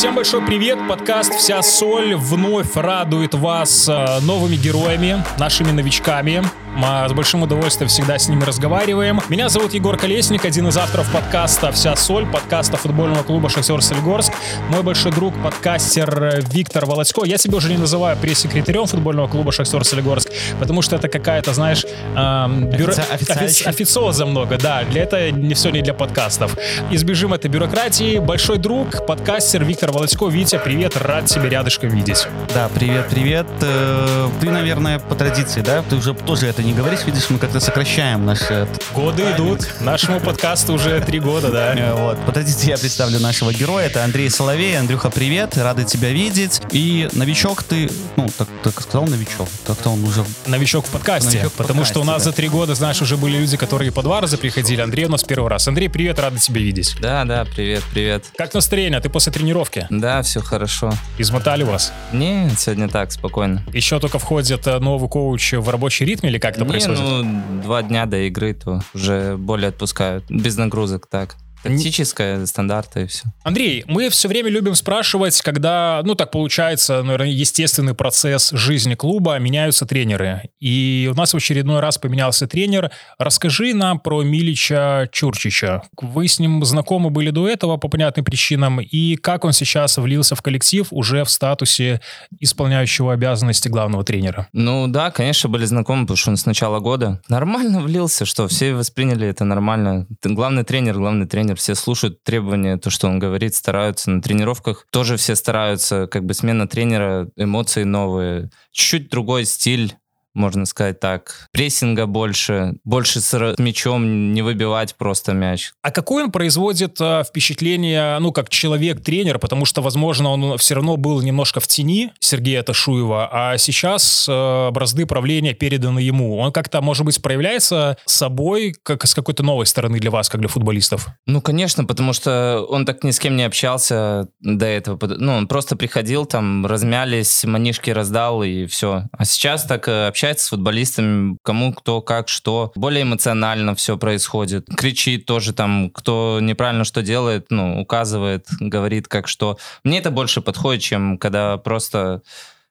Всем 0.00 0.14
большой 0.14 0.40
привет! 0.40 0.78
Подкаст 0.88 1.34
«Вся 1.34 1.60
соль» 1.60 2.14
вновь 2.14 2.74
радует 2.74 3.34
вас 3.34 3.86
э, 3.86 4.20
новыми 4.22 4.56
героями, 4.56 5.22
нашими 5.38 5.72
новичками. 5.72 6.42
Мы 6.74 7.08
с 7.08 7.12
большим 7.12 7.42
удовольствием 7.42 7.88
всегда 7.88 8.18
с 8.18 8.28
ними 8.28 8.44
разговариваем. 8.44 9.20
Меня 9.28 9.48
зовут 9.48 9.74
Егор 9.74 9.96
Колесник, 9.96 10.44
один 10.44 10.68
из 10.68 10.76
авторов 10.76 11.10
подкаста 11.12 11.72
«Вся 11.72 11.96
соль», 11.96 12.26
подкаста 12.26 12.76
футбольного 12.76 13.22
клуба 13.24 13.50
«Шахтер 13.50 13.82
Солигорск». 13.82 14.32
Мой 14.68 14.82
большой 14.82 15.10
друг, 15.10 15.34
подкастер 15.42 16.42
Виктор 16.52 16.86
Володько. 16.86 17.24
Я 17.24 17.38
себя 17.38 17.56
уже 17.56 17.70
не 17.70 17.76
называю 17.76 18.16
пресс-секретарем 18.16 18.86
футбольного 18.86 19.26
клуба 19.26 19.50
«Шахтер 19.50 19.84
Солигорск», 19.84 20.30
потому 20.60 20.80
что 20.82 20.96
это 20.96 21.08
какая-то, 21.08 21.52
знаешь, 21.54 21.84
эм, 22.16 22.70
бюро... 22.70 22.92
Офици... 23.10 23.64
официоза 23.64 24.24
много, 24.24 24.56
да. 24.56 24.84
Для 24.84 25.02
этого 25.02 25.30
не 25.30 25.54
все 25.54 25.70
не 25.70 25.82
для 25.82 25.92
подкастов. 25.92 26.56
Избежим 26.90 27.34
этой 27.34 27.50
бюрократии. 27.50 28.18
Большой 28.18 28.58
друг, 28.58 29.06
подкастер 29.06 29.64
Виктор 29.64 29.90
Володько. 29.90 30.26
Витя, 30.28 30.60
привет, 30.62 30.96
рад 30.96 31.26
тебя 31.26 31.48
рядышком 31.48 31.90
видеть. 31.90 32.28
Да, 32.54 32.70
привет, 32.72 33.08
привет. 33.10 33.46
Э, 33.60 34.28
ты, 34.40 34.50
наверное, 34.50 35.00
по 35.00 35.16
традиции, 35.16 35.62
да? 35.62 35.82
Ты 35.82 35.96
уже 35.96 36.14
тоже 36.14 36.46
это 36.46 36.59
не 36.62 36.72
говоришь, 36.72 37.04
видишь, 37.06 37.30
мы 37.30 37.38
как-то 37.38 37.60
сокращаем 37.60 38.24
наши... 38.24 38.68
Годы 38.94 39.22
идут. 39.34 39.68
Нашему 39.80 40.20
подкасту 40.20 40.74
уже 40.74 41.00
три 41.00 41.20
года, 41.20 41.50
да. 41.50 41.74
Э, 41.74 41.94
вот. 41.94 42.18
По 42.26 42.32
традиции 42.32 42.68
я 42.68 42.76
представлю 42.76 43.20
нашего 43.20 43.52
героя. 43.52 43.86
Это 43.86 44.04
Андрей 44.04 44.28
Соловей. 44.30 44.78
Андрюха, 44.78 45.10
привет. 45.10 45.56
Рады 45.56 45.84
тебя 45.84 46.10
видеть. 46.10 46.60
И 46.72 47.08
новичок 47.12 47.62
ты... 47.62 47.90
Ну, 48.16 48.28
так, 48.36 48.48
так 48.62 48.80
сказал 48.80 49.06
новичок. 49.06 49.48
Так-то 49.66 49.90
он 49.90 50.04
уже... 50.04 50.24
Новичок 50.46 50.86
в 50.86 50.90
подкасте. 50.90 51.30
Новичок 51.30 51.52
в 51.52 51.56
потому 51.56 51.80
подкасте, 51.80 51.92
что 51.92 52.00
у 52.00 52.04
нас 52.04 52.24
да. 52.24 52.30
за 52.30 52.36
три 52.36 52.48
года, 52.48 52.74
знаешь, 52.74 53.00
уже 53.00 53.16
были 53.16 53.38
люди, 53.38 53.56
которые 53.56 53.92
по 53.92 54.02
два 54.02 54.20
раза 54.20 54.36
приходили. 54.38 54.80
Андрей 54.80 55.06
у 55.06 55.10
нас 55.10 55.22
первый 55.24 55.48
раз. 55.48 55.66
Андрей, 55.68 55.88
привет, 55.88 56.18
рады 56.18 56.38
тебя 56.38 56.60
видеть. 56.60 56.96
Да, 57.00 57.24
да, 57.24 57.44
привет, 57.44 57.82
привет. 57.92 58.24
Как 58.36 58.52
настроение? 58.54 59.00
Ты 59.00 59.08
после 59.08 59.32
тренировки? 59.32 59.86
Да, 59.90 60.22
все 60.22 60.40
хорошо. 60.40 60.92
Измотали 61.18 61.62
вас? 61.62 61.92
Не, 62.12 62.50
сегодня 62.56 62.88
так, 62.88 63.12
спокойно. 63.12 63.64
Еще 63.72 63.98
только 64.00 64.18
входит 64.18 64.66
э, 64.66 64.78
новый 64.78 65.08
коуч 65.08 65.52
в 65.52 65.68
рабочий 65.68 66.04
ритм 66.04 66.26
или 66.26 66.38
как 66.38 66.49
это 66.56 66.64
происходит? 66.64 67.00
ну, 67.00 67.62
два 67.62 67.82
дня 67.82 68.06
до 68.06 68.18
игры, 68.26 68.54
то 68.54 68.80
уже 68.94 69.36
более 69.36 69.68
отпускают. 69.68 70.24
Без 70.28 70.56
нагрузок 70.56 71.06
так. 71.06 71.36
Тактическая, 71.62 72.46
стандарты 72.46 73.02
и 73.02 73.06
все. 73.06 73.24
Андрей, 73.42 73.84
мы 73.86 74.08
все 74.08 74.28
время 74.28 74.50
любим 74.50 74.74
спрашивать, 74.74 75.40
когда, 75.42 76.00
ну 76.04 76.14
так 76.14 76.30
получается, 76.30 77.02
наверное, 77.02 77.28
естественный 77.28 77.94
процесс 77.94 78.50
жизни 78.52 78.94
клуба, 78.94 79.38
меняются 79.38 79.84
тренеры. 79.86 80.50
И 80.58 81.10
у 81.12 81.16
нас 81.16 81.34
в 81.34 81.36
очередной 81.36 81.80
раз 81.80 81.98
поменялся 81.98 82.46
тренер. 82.46 82.90
Расскажи 83.18 83.74
нам 83.74 84.00
про 84.00 84.22
Милича 84.22 85.08
Чурчича. 85.12 85.82
Вы 86.00 86.28
с 86.28 86.38
ним 86.38 86.64
знакомы 86.64 87.10
были 87.10 87.30
до 87.30 87.48
этого 87.48 87.76
по 87.76 87.88
понятным 87.88 88.24
причинам, 88.24 88.80
и 88.80 89.16
как 89.16 89.44
он 89.44 89.52
сейчас 89.52 89.98
влился 89.98 90.34
в 90.34 90.42
коллектив 90.42 90.86
уже 90.90 91.24
в 91.24 91.30
статусе 91.30 92.00
исполняющего 92.38 93.12
обязанности 93.12 93.68
главного 93.68 94.04
тренера? 94.04 94.48
Ну 94.52 94.86
да, 94.88 95.10
конечно, 95.10 95.48
были 95.48 95.64
знакомы, 95.64 96.02
потому 96.02 96.16
что 96.16 96.30
он 96.30 96.36
с 96.36 96.46
начала 96.46 96.80
года 96.80 97.20
нормально 97.28 97.80
влился, 97.82 98.24
что 98.24 98.48
все 98.48 98.74
восприняли 98.74 99.26
это 99.28 99.44
нормально. 99.44 100.06
Главный 100.22 100.64
тренер, 100.64 100.94
главный 100.94 101.26
тренер 101.26 101.49
тренер, 101.50 101.56
все 101.56 101.74
слушают 101.74 102.22
требования, 102.22 102.76
то, 102.76 102.90
что 102.90 103.08
он 103.08 103.18
говорит, 103.18 103.54
стараются. 103.54 104.10
На 104.10 104.22
тренировках 104.22 104.86
тоже 104.90 105.16
все 105.16 105.34
стараются, 105.34 106.06
как 106.06 106.24
бы 106.24 106.34
смена 106.34 106.68
тренера, 106.68 107.28
эмоции 107.36 107.84
новые, 107.84 108.50
чуть-чуть 108.70 109.10
другой 109.10 109.44
стиль, 109.44 109.96
можно 110.34 110.64
сказать 110.66 111.00
так. 111.00 111.48
Прессинга 111.52 112.06
больше, 112.06 112.74
больше 112.84 113.20
с 113.20 113.54
мячом 113.58 114.32
не 114.32 114.42
выбивать 114.42 114.94
просто 114.96 115.32
мяч. 115.32 115.72
А 115.82 115.90
какое 115.90 116.24
он 116.24 116.32
производит 116.32 117.00
э, 117.00 117.24
впечатление, 117.28 118.18
ну, 118.20 118.32
как 118.32 118.48
человек-тренер, 118.48 119.38
потому 119.38 119.64
что, 119.64 119.82
возможно, 119.82 120.30
он 120.30 120.58
все 120.58 120.74
равно 120.74 120.96
был 120.96 121.20
немножко 121.20 121.60
в 121.60 121.66
тени 121.66 122.12
Сергея 122.20 122.62
Ташуева, 122.62 123.28
а 123.32 123.58
сейчас 123.58 124.26
э, 124.28 124.70
бразды 124.70 125.06
правления 125.06 125.54
переданы 125.54 125.98
ему. 125.98 126.38
Он 126.38 126.52
как-то, 126.52 126.80
может 126.80 127.04
быть, 127.04 127.20
проявляется 127.20 127.96
собой 128.06 128.74
как 128.82 129.06
с 129.06 129.14
какой-то 129.14 129.42
новой 129.42 129.66
стороны 129.66 129.98
для 129.98 130.10
вас, 130.10 130.28
как 130.28 130.40
для 130.40 130.48
футболистов? 130.48 131.08
Ну, 131.26 131.40
конечно, 131.40 131.84
потому 131.84 132.12
что 132.12 132.64
он 132.68 132.86
так 132.86 133.02
ни 133.04 133.10
с 133.10 133.18
кем 133.18 133.36
не 133.36 133.42
общался 133.42 134.28
до 134.40 134.66
этого. 134.66 134.98
Ну, 135.06 135.34
он 135.34 135.48
просто 135.48 135.76
приходил, 135.76 136.24
там, 136.26 136.66
размялись, 136.66 137.44
манишки 137.44 137.90
раздал 137.90 138.42
и 138.42 138.66
все. 138.66 139.04
А 139.12 139.24
сейчас 139.24 139.64
так 139.64 139.88
общается 139.88 140.19
общается 140.20 140.46
с 140.46 140.48
футболистами, 140.50 141.38
кому 141.42 141.72
кто 141.72 142.02
как 142.02 142.28
что. 142.28 142.72
Более 142.74 143.04
эмоционально 143.04 143.74
все 143.74 143.96
происходит. 143.96 144.66
Кричит 144.76 145.24
тоже 145.24 145.54
там, 145.54 145.88
кто 145.88 146.40
неправильно 146.42 146.84
что 146.84 147.02
делает, 147.02 147.46
ну, 147.48 147.80
указывает, 147.80 148.46
говорит 148.60 149.08
как 149.08 149.28
что. 149.28 149.56
Мне 149.82 149.98
это 149.98 150.10
больше 150.10 150.42
подходит, 150.42 150.82
чем 150.82 151.16
когда 151.16 151.56
просто 151.56 152.20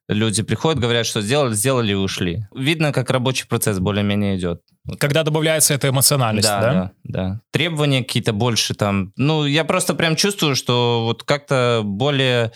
люди 0.07 0.43
приходят, 0.43 0.79
говорят, 0.79 1.07
что 1.07 1.21
сделали, 1.21 1.53
сделали 1.55 1.93
и 1.93 1.95
ушли. 1.95 2.45
Видно, 2.53 2.91
как 2.91 3.09
рабочий 3.09 3.47
процесс 3.47 3.79
более-менее 3.79 4.37
идет. 4.37 4.61
Когда 4.99 5.23
добавляется 5.23 5.73
эта 5.73 5.89
эмоциональность, 5.89 6.47
да? 6.47 6.61
Да, 6.61 6.73
да. 6.73 6.91
да. 7.03 7.41
Требования 7.51 8.03
какие-то 8.03 8.31
больше 8.31 8.75
там. 8.75 9.11
Ну, 9.17 9.45
я 9.45 9.63
просто 9.63 9.95
прям 9.95 10.15
чувствую, 10.15 10.55
что 10.55 11.03
вот 11.03 11.23
как-то 11.23 11.81
более 11.83 12.51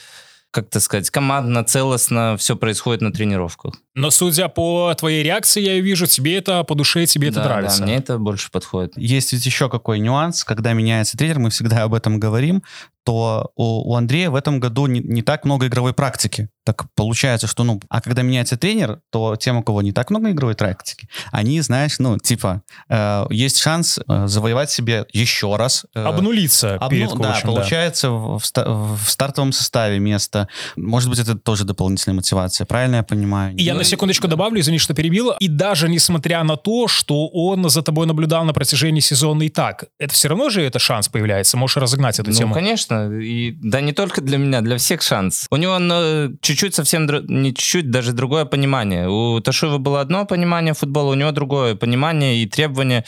как-то 0.54 0.80
сказать, 0.80 1.10
командно, 1.10 1.64
целостно 1.64 2.38
все 2.38 2.56
происходит 2.56 3.02
на 3.02 3.12
тренировках. 3.12 3.74
Но 3.96 4.10
судя 4.10 4.48
по 4.48 4.94
твоей 4.98 5.24
реакции, 5.24 5.62
я 5.62 5.80
вижу, 5.80 6.08
тебе 6.08 6.38
это 6.38 6.64
по 6.64 6.74
душе, 6.74 7.06
тебе 7.06 7.30
да, 7.30 7.42
это 7.42 7.50
нравится. 7.50 7.80
Да, 7.80 7.86
мне 7.86 7.96
это 7.98 8.18
больше 8.18 8.50
подходит. 8.50 8.94
Есть 8.98 9.34
ведь 9.34 9.46
еще 9.46 9.70
какой 9.70 10.00
нюанс, 10.00 10.44
когда 10.44 10.74
меняется 10.74 11.18
тренер, 11.18 11.40
мы 11.40 11.52
всегда 11.52 11.84
об 11.84 11.94
этом 11.94 12.20
говорим, 12.20 12.64
то 13.04 13.52
у, 13.56 13.92
у 13.92 13.96
Андрея 13.96 14.30
в 14.30 14.36
этом 14.36 14.60
году 14.60 14.88
не, 14.88 15.00
не 15.02 15.22
так 15.22 15.46
много 15.46 15.68
игровой 15.68 15.94
практики. 15.94 16.50
Так 16.64 16.86
получается, 16.96 17.48
что, 17.48 17.66
ну, 17.66 17.82
а 17.90 18.00
когда 18.00 18.22
меняется 18.22 18.58
тренер, 18.58 19.02
то 19.12 19.36
тем, 19.36 19.58
у 19.58 19.64
кого 19.64 19.82
не 19.82 19.92
так 19.92 20.10
много 20.10 20.32
игровой 20.32 20.56
практики, 20.56 21.10
они, 21.32 21.60
знаешь, 21.60 22.00
ну, 22.00 22.18
типа, 22.18 22.64
э, 22.88 23.26
есть 23.30 23.60
шанс 23.60 24.00
э, 24.08 24.28
завоевать 24.28 24.72
себе 24.72 25.06
еще 25.12 25.58
раз. 25.58 25.86
Э, 25.94 26.06
Обнулиться 26.06 26.76
обну, 26.76 26.90
перед 26.90 27.10
коучем, 27.10 27.24
Да, 27.24 27.42
получается 27.44 28.08
да. 28.08 28.14
В, 28.14 28.40
в, 28.40 29.06
в 29.06 29.10
стартовом 29.10 29.52
составе 29.52 30.00
место. 30.00 30.48
Может 30.78 31.10
быть, 31.10 31.20
это 31.20 31.36
тоже 31.36 31.66
дополнительная 31.66 32.16
мотивация, 32.16 32.66
правильно 32.66 32.98
я 32.98 33.04
понимаю? 33.04 33.54
Я 33.58 33.74
на 33.84 33.90
секундочку 33.90 34.28
добавлю, 34.28 34.62
извини, 34.62 34.80
что 34.80 34.94
перебил. 34.94 35.32
И 35.40 35.48
даже 35.48 35.90
несмотря 35.90 36.44
на 36.44 36.56
то, 36.56 36.88
что 36.88 37.28
он 37.28 37.70
за 37.70 37.82
тобой 37.82 38.08
наблюдал 38.08 38.46
на 38.46 38.54
протяжении 38.54 39.02
сезона 39.02 39.44
и 39.44 39.50
так, 39.50 39.86
это 40.00 40.14
все 40.14 40.30
равно 40.30 40.50
же 40.50 40.62
это 40.62 40.80
шанс 40.80 41.10
появляется, 41.10 41.58
можешь 41.58 41.78
разогнать 41.78 42.20
эту 42.20 42.32
ну, 42.32 42.38
тему. 42.38 42.54
конечно. 42.54 43.12
И, 43.12 43.52
да 43.62 43.82
не 43.82 43.92
только 43.92 44.22
для 44.22 44.38
меня, 44.38 44.62
для 44.62 44.78
всех 44.78 45.02
шанс. 45.02 45.48
У 45.52 45.58
него 45.58 45.78
ну, 45.80 46.38
чуть-чуть 46.42 46.76
совсем, 46.76 47.08
не 47.28 47.54
чуть-чуть, 47.54 47.92
даже 47.92 48.14
другое 48.14 48.46
понимание. 48.46 49.10
У 49.10 49.40
Ташуева 49.42 49.78
было 49.78 50.00
одно 50.00 50.26
понимание 50.26 50.74
футбола, 50.74 51.12
у 51.12 51.16
него 51.16 51.32
другое 51.32 51.76
понимание 51.76 52.42
и 52.42 52.46
требования. 52.48 53.04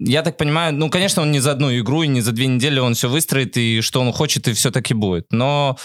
Я 0.00 0.22
так 0.22 0.36
понимаю, 0.36 0.72
ну, 0.74 0.90
конечно, 0.90 1.22
он 1.22 1.32
не 1.32 1.40
за 1.40 1.52
одну 1.52 1.76
игру 1.76 2.04
и 2.04 2.08
не 2.08 2.20
за 2.20 2.30
две 2.30 2.46
недели 2.46 2.78
он 2.78 2.94
все 2.94 3.08
выстроит, 3.08 3.56
и 3.56 3.80
что 3.80 4.00
он 4.00 4.12
хочет, 4.12 4.46
и 4.46 4.52
все 4.52 4.70
таки 4.70 4.94
будет. 4.94 5.26
Но 5.32 5.76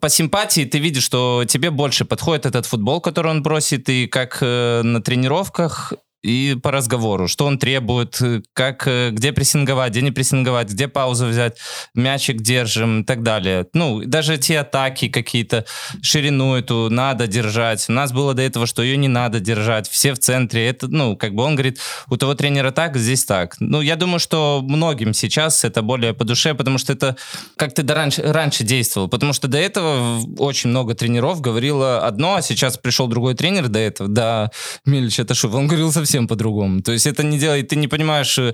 по 0.00 0.10
симпатии 0.10 0.66
ты 0.66 0.78
видишь, 0.78 1.04
что 1.04 1.44
тебе 1.48 1.70
больше 1.70 2.04
подходит 2.04 2.44
этот 2.44 2.66
футбол, 2.66 3.00
который 3.00 3.30
он 3.30 3.42
бросит, 3.42 3.88
и 3.88 4.06
как 4.06 4.38
э, 4.42 4.82
на 4.82 5.00
тренировках, 5.00 5.94
и 6.22 6.56
по 6.62 6.70
разговору, 6.70 7.28
что 7.28 7.46
он 7.46 7.58
требует, 7.58 8.20
э, 8.20 8.42
как, 8.52 8.86
э, 8.86 9.10
где 9.10 9.32
прессинговать, 9.32 9.90
где 9.90 10.02
не 10.02 10.12
прессинговать, 10.12 10.70
где 10.70 10.86
паузу 10.88 11.26
взять, 11.26 11.58
мячик 11.94 12.40
держим 12.40 13.00
и 13.00 13.04
так 13.04 13.22
далее. 13.22 13.66
Ну, 13.74 14.02
даже 14.04 14.38
те 14.38 14.60
атаки 14.60 15.08
какие-то, 15.08 15.66
ширину 16.00 16.54
эту 16.54 16.88
надо 16.90 17.26
держать. 17.26 17.84
У 17.88 17.92
нас 17.92 18.12
было 18.12 18.34
до 18.34 18.42
этого, 18.42 18.66
что 18.66 18.82
ее 18.82 18.96
не 18.96 19.08
надо 19.08 19.40
держать, 19.40 19.88
все 19.88 20.14
в 20.14 20.18
центре. 20.18 20.68
Это, 20.68 20.86
ну, 20.88 21.16
как 21.16 21.34
бы 21.34 21.42
он 21.42 21.56
говорит, 21.56 21.78
у 22.08 22.16
того 22.16 22.34
тренера 22.34 22.70
так, 22.70 22.96
здесь 22.96 23.24
так. 23.24 23.56
Ну, 23.58 23.80
я 23.80 23.96
думаю, 23.96 24.20
что 24.20 24.60
многим 24.62 25.14
сейчас 25.14 25.64
это 25.64 25.82
более 25.82 26.14
по 26.14 26.24
душе, 26.24 26.54
потому 26.54 26.78
что 26.78 26.92
это 26.92 27.16
как 27.56 27.74
ты 27.74 27.82
раньше, 27.82 28.22
раньше 28.22 28.62
действовал. 28.62 29.08
Потому 29.08 29.32
что 29.32 29.48
до 29.48 29.58
этого 29.58 30.20
очень 30.38 30.70
много 30.70 30.94
тренеров 30.94 31.40
говорило 31.40 32.06
одно, 32.06 32.36
а 32.36 32.42
сейчас 32.42 32.78
пришел 32.78 33.08
другой 33.08 33.34
тренер 33.34 33.68
до 33.68 33.80
этого, 33.80 34.08
до 34.08 34.52
Милича 34.86 35.24
Ташуева, 35.24 35.56
он 35.56 35.66
говорил 35.66 35.92
совсем 35.92 36.11
совсем 36.12 36.28
по-другому. 36.28 36.82
То 36.82 36.92
есть 36.92 37.06
это 37.06 37.22
не 37.22 37.38
делает, 37.38 37.68
ты 37.68 37.76
не 37.76 37.88
понимаешь, 37.88 38.38
э, 38.38 38.52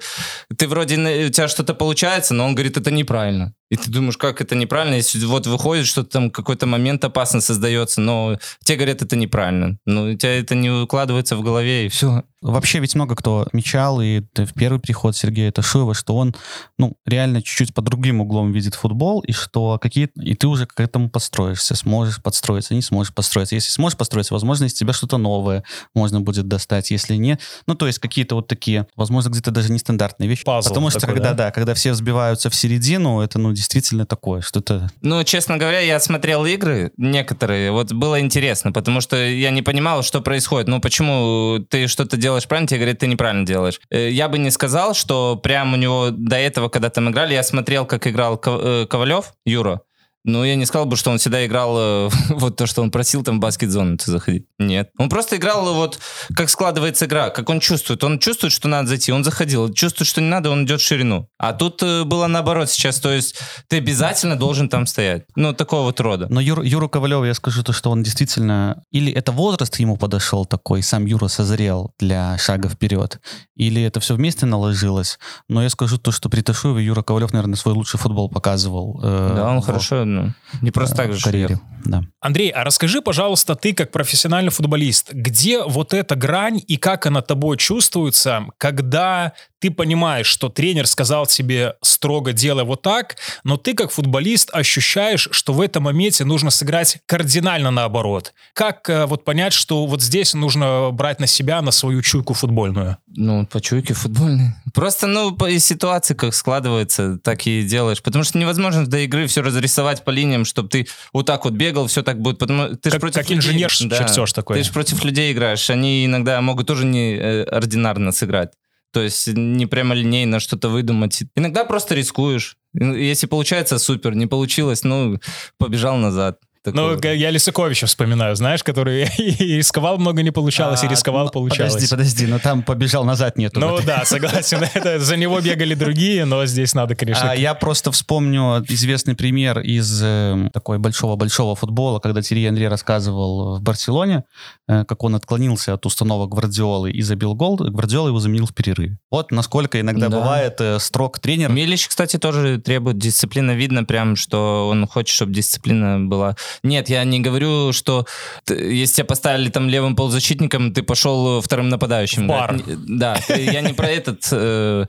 ты 0.57 0.69
вроде, 0.69 0.97
у 1.27 1.31
тебя 1.31 1.49
что-то 1.49 1.75
получается, 1.75 2.35
но 2.35 2.45
он 2.45 2.55
говорит, 2.55 2.77
это 2.77 2.91
неправильно. 2.91 3.53
И 3.71 3.77
ты 3.77 3.91
думаешь, 3.91 4.17
как 4.17 4.41
это 4.41 4.55
неправильно, 4.55 4.95
если 4.95 5.27
вот 5.27 5.47
выходит, 5.47 5.87
что 5.87 6.05
там 6.05 6.31
какой-то 6.31 6.67
момент 6.67 7.05
опасно 7.05 7.41
создается, 7.41 8.01
но 8.01 8.39
те 8.65 8.77
говорят, 8.77 9.03
это 9.03 9.17
неправильно. 9.17 9.79
Ну, 9.87 10.13
у 10.13 10.15
тебя 10.15 10.39
это 10.39 10.55
не 10.55 10.71
укладывается 10.71 11.37
в 11.37 11.43
голове, 11.43 11.87
и 11.87 11.89
все. 11.89 12.23
Вообще 12.41 12.79
ведь 12.79 12.95
много 12.95 13.17
кто 13.17 13.47
мечал, 13.53 14.01
и 14.01 14.21
в 14.35 14.55
первый 14.55 14.79
приход 14.79 15.17
Сергея 15.17 15.51
Ташуева, 15.51 15.93
что 15.93 16.17
он, 16.17 16.37
ну, 16.79 16.97
реально 17.05 17.43
чуть-чуть 17.43 17.75
по 17.75 17.83
другим 17.83 18.21
углом 18.21 18.53
видит 18.53 18.75
футбол, 18.75 19.21
и 19.21 19.33
что 19.33 19.79
какие 19.79 20.09
и 20.17 20.35
ты 20.35 20.47
уже 20.47 20.67
к 20.67 20.79
этому 20.79 21.11
подстроишься, 21.11 21.75
сможешь 21.75 22.23
подстроиться, 22.23 22.75
не 22.75 22.83
сможешь 22.83 23.13
подстроиться. 23.13 23.57
Если 23.57 23.71
сможешь 23.71 23.99
подстроиться, 23.99 24.35
возможно, 24.35 24.67
из 24.67 24.75
тебя 24.75 24.93
что-то 24.93 25.19
новое 25.19 25.65
можно 25.95 26.21
будет 26.21 26.47
достать, 26.47 26.93
если 26.93 27.17
не, 27.17 27.39
ну, 27.67 27.75
то 27.75 27.89
есть 27.89 27.99
какие-то 27.99 28.37
вот 28.37 28.47
такие, 28.47 28.87
возможно, 28.95 29.31
где-то 29.31 29.51
даже 29.51 29.73
нестандартные 29.73 30.29
вещи. 30.29 30.45
Пазл 30.45 30.69
Потому 30.69 30.91
что 30.91 31.01
такой, 31.01 31.15
когда, 31.17 31.31
да? 31.31 31.47
да, 31.47 31.51
когда 31.51 31.75
все 31.75 31.91
взбиваются 31.91 32.51
в 32.51 32.55
середину, 32.55 33.21
это, 33.21 33.41
ну, 33.41 33.53
действительно 33.53 34.07
такое, 34.07 34.43
что-то... 34.43 34.89
Ну, 35.01 35.25
честно 35.25 35.57
говоря, 35.57 35.81
я 35.81 35.99
смотрел 35.99 36.47
игры 36.47 36.93
некоторые, 36.97 37.73
вот 37.73 37.93
было 37.93 38.21
интересно, 38.21 38.71
потому 38.71 39.01
что 39.01 39.17
я 39.17 39.51
не 39.51 39.63
понимал, 39.63 40.05
что 40.05 40.21
происходит. 40.21 40.69
Ну, 40.69 40.81
почему 40.81 41.59
ты 41.69 41.89
что-то 41.89 42.17
делаешь 42.17 42.28
правильно, 42.47 42.69
тебе 42.69 42.81
говорят, 42.81 42.99
ты 42.99 43.07
неправильно 43.07 43.47
делаешь. 43.47 43.81
Э, 43.91 44.11
я 44.11 44.29
бы 44.29 44.39
не 44.39 44.51
сказал, 44.51 44.95
что 44.95 45.37
прям 45.37 45.75
у 45.75 45.77
него 45.77 46.11
до 46.11 46.37
этого, 46.37 46.69
когда 46.69 46.91
там 46.91 47.11
играли, 47.11 47.35
я 47.35 47.43
смотрел, 47.43 47.87
как 47.87 48.07
играл 48.07 48.41
э, 48.45 48.87
Ковалев, 48.89 49.33
Юра, 49.45 49.83
ну, 50.29 50.45
я 50.45 50.57
не 50.57 50.67
сказал 50.67 50.85
бы, 50.85 50.97
что 50.97 51.11
он 51.11 51.19
всегда 51.19 51.45
играл 51.45 51.77
э, 51.79 52.11
вот 52.31 52.57
то, 52.57 52.67
что 52.67 52.83
он 52.83 52.91
просил 52.91 53.25
там 53.25 53.41
баскет-зону 53.41 53.97
заходить. 54.05 54.47
Нет. 54.59 54.91
Он 54.99 55.09
просто 55.09 55.37
играл 55.37 55.75
вот, 55.75 55.99
как 56.37 56.51
складывается 56.51 57.07
игра, 57.07 57.31
как 57.31 57.49
он 57.49 57.61
чувствует. 57.61 58.05
Он 58.05 58.19
чувствует, 58.19 58.53
что 58.53 58.69
надо 58.69 58.89
зайти, 58.89 59.11
он 59.11 59.25
заходил. 59.25 59.73
Чувствует, 59.73 60.07
что 60.07 60.21
не 60.21 60.29
надо, 60.29 60.51
он 60.51 60.65
идет 60.65 60.81
в 60.81 60.85
ширину. 60.85 61.29
А 61.39 61.55
тут 61.55 61.83
э, 61.83 62.05
было 62.05 62.27
наоборот 62.27 62.69
сейчас. 62.69 63.01
То 63.01 63.11
есть 63.11 63.37
ты 63.69 63.79
обязательно 63.79 64.37
должен 64.37 64.69
там 64.69 64.87
стоять. 64.87 65.25
Ну, 65.35 65.55
такого 65.55 65.85
вот 65.85 65.99
рода. 66.01 66.27
Но 66.29 66.41
Юр, 66.41 66.61
Юру 66.63 66.89
Ковалеву 66.89 67.25
я 67.25 67.35
скажу 67.35 67.63
то, 67.63 67.73
что 67.73 67.91
он 67.91 68.03
действительно... 68.03 68.83
Или 68.91 69.11
это 69.11 69.33
возраст 69.33 69.77
ему 69.81 69.97
подошел 69.97 70.45
такой, 70.45 70.83
сам 70.83 71.07
Юра 71.07 71.29
созрел 71.29 71.95
для 71.99 72.37
шага 72.39 72.69
вперед, 72.69 73.21
или 73.57 73.83
это 73.83 74.01
все 74.01 74.15
вместе 74.15 74.45
наложилось. 74.45 75.19
Но 75.49 75.63
я 75.63 75.71
скажу 75.71 75.97
то, 75.97 76.13
что 76.13 76.29
при 76.29 76.43
Ташуеве 76.43 76.85
Юра 76.85 77.03
Ковалев, 77.03 77.33
наверное, 77.33 77.57
свой 77.57 77.75
лучший 77.75 77.99
футбол 77.99 78.29
показывал. 78.29 79.01
Э, 79.03 79.33
да, 79.37 79.49
он 79.49 79.61
в... 79.61 79.65
хорошо 79.65 80.05
ну, 80.25 80.33
не 80.63 80.71
просто 80.71 80.97
так 80.97 81.13
же 81.13 81.23
карьере. 81.23 81.61
Да. 81.85 82.03
Андрей, 82.21 82.51
а 82.51 82.65
расскажи, 82.65 83.01
пожалуйста, 83.01 83.55
ты 83.55 83.73
как 83.73 83.93
профессиональный 83.93 84.51
футболист, 84.51 85.13
где 85.13 85.63
вот 85.63 85.95
эта 85.95 86.17
грань 86.17 86.61
и 86.67 86.77
как 86.77 87.07
она 87.07 87.23
тобой 87.23 87.57
чувствуется, 87.57 88.47
когда 88.59 89.33
ты 89.61 89.71
понимаешь, 89.71 90.27
что 90.27 90.49
тренер 90.49 90.87
сказал 90.87 91.27
тебе 91.27 91.75
строго 91.83 92.33
делай 92.33 92.65
вот 92.65 92.83
так, 92.83 93.17
но 93.45 93.57
ты 93.57 93.75
как 93.75 93.91
футболист 93.91 94.51
ощущаешь, 94.53 95.29
что 95.33 95.53
в 95.53 95.61
этом 95.61 95.85
моменте 95.85 96.25
нужно 96.25 96.51
сыграть 96.51 96.99
кардинально 97.07 97.71
наоборот. 97.71 98.35
Как 98.53 98.89
э, 98.89 99.07
вот 99.07 99.25
понять, 99.25 99.53
что 99.53 99.87
вот 99.87 100.03
здесь 100.03 100.35
нужно 100.35 100.91
брать 100.93 101.21
на 101.21 101.27
себя, 101.27 101.61
на 101.61 101.71
свою 101.71 102.03
чуйку 102.03 102.35
футбольную? 102.35 102.99
Ну, 103.09 103.47
по 103.47 103.61
чуйке 103.61 103.95
футбольной. 103.95 104.55
Просто, 104.75 105.07
ну, 105.07 105.33
по 105.33 105.59
ситуации 105.59 106.15
как 106.15 106.35
складывается, 106.35 107.19
так 107.19 107.47
и 107.47 107.63
делаешь. 107.63 108.03
Потому 108.03 108.25
что 108.25 108.39
невозможно 108.39 108.87
до 108.87 108.99
игры 108.99 109.27
все 109.27 109.43
разрисовать 109.43 109.98
по 110.05 110.11
линиям, 110.11 110.45
чтобы 110.45 110.69
ты 110.69 110.87
вот 111.13 111.27
так 111.27 111.45
вот 111.45 111.55
бегал, 111.55 111.87
все 111.87 112.03
так 112.03 112.21
будет. 112.21 112.39
Потому 112.39 112.77
ты 112.77 112.91
как, 112.91 113.01
против 113.01 113.21
как 113.21 113.31
людей, 113.31 113.39
инженер 113.39 113.73
да, 113.87 113.99
чертеж 113.99 114.33
такой. 114.33 114.59
Ты 114.59 114.65
же 114.65 114.73
против 114.73 115.05
людей 115.05 115.33
играешь. 115.33 115.69
Они 115.71 116.07
иногда 116.07 116.41
могут 116.41 116.67
тоже 116.67 116.85
не 116.85 117.17
э, 117.17 118.13
сыграть. 118.13 118.53
То 118.93 119.03
есть 119.03 119.29
не 119.29 119.67
прямо 119.67 119.95
линейно 119.95 120.41
что-то 120.41 120.69
выдумать. 120.69 121.23
Иногда 121.37 121.65
просто 121.65 121.95
рискуешь. 121.95 122.57
Если 122.73 123.27
получается, 123.27 123.79
супер. 123.79 124.15
Не 124.15 124.27
получилось, 124.27 124.83
ну, 124.83 125.21
побежал 125.59 125.97
назад. 125.97 126.39
Ну, 126.65 126.99
я 127.03 127.31
Лисаковича 127.31 127.87
вспоминаю, 127.87 128.37
знаешь, 128.37 128.63
который 128.63 129.09
и 129.19 129.57
рисковал 129.57 129.99
много 129.99 130.23
не 130.23 130.31
получалось, 130.31 130.83
а, 130.83 130.87
и 130.87 130.89
рисковал 130.89 131.27
ну, 131.27 131.31
получалось. 131.31 131.75
Подожди, 131.75 131.91
подожди, 131.91 132.27
но 132.27 132.39
там 132.39 132.63
побежал 132.63 133.05
назад 133.05 133.37
нету. 133.37 133.61
Ну 133.61 133.79
да, 133.85 134.05
согласен, 134.05 134.65
это 134.75 134.99
за 134.99 135.17
него 135.17 135.41
бегали 135.41 135.75
другие, 135.75 136.25
но 136.25 136.45
здесь 136.47 136.75
надо, 136.75 136.95
конечно. 136.95 137.31
А 137.31 137.35
я 137.35 137.55
просто 137.55 137.93
вспомню 137.93 138.65
известный 138.69 139.15
пример 139.15 139.61
из 139.61 140.01
э, 140.03 140.51
такой 140.53 140.79
большого-большого 140.79 141.55
футбола, 141.57 142.01
когда 142.01 142.23
Терри 142.23 142.47
Андрей 142.47 142.69
рассказывал 142.69 143.59
в 143.59 143.63
Барселоне, 143.63 144.25
э, 144.69 144.85
как 144.85 145.05
он 145.05 145.15
отклонился 145.15 145.75
от 145.75 145.87
установок 145.87 146.31
Гвардиолы 146.31 146.91
и 146.91 147.03
забил 147.03 147.35
гол, 147.35 147.57
Гвардиола 147.57 148.09
его 148.09 148.21
заменил 148.21 148.47
в 148.47 148.55
перерыве. 148.55 148.99
Вот 149.11 149.31
насколько 149.31 149.81
иногда 149.81 150.09
да. 150.09 150.19
бывает 150.19 150.61
э, 150.61 150.79
строг 150.79 151.19
тренер. 151.19 151.51
Милич, 151.51 151.89
кстати, 151.89 152.19
тоже 152.19 152.61
требует 152.61 152.99
дисциплины. 152.99 153.53
Видно 153.53 153.85
прям, 153.85 154.17
что 154.17 154.69
он 154.69 154.87
хочет, 154.87 155.15
чтобы 155.15 155.33
дисциплина 155.33 155.99
была 156.01 156.37
нет, 156.63 156.89
я 156.89 157.05
не 157.05 157.21
говорю, 157.21 157.73
что 157.73 158.07
ты, 158.45 158.55
если 158.55 158.97
тебя 158.97 159.05
поставили 159.07 159.51
там 159.51 159.69
левым 159.69 159.97
полузащитником, 159.97 160.73
ты 160.73 160.83
пошел 160.83 161.41
вторым 161.41 161.69
нападающим. 161.69 162.27
бар. 162.27 162.61
Да, 162.67 163.19
да 163.29 163.35
я 163.35 163.61
не 163.61 163.73
про 163.73 163.89
этот 163.89 164.29
э, 164.33 164.87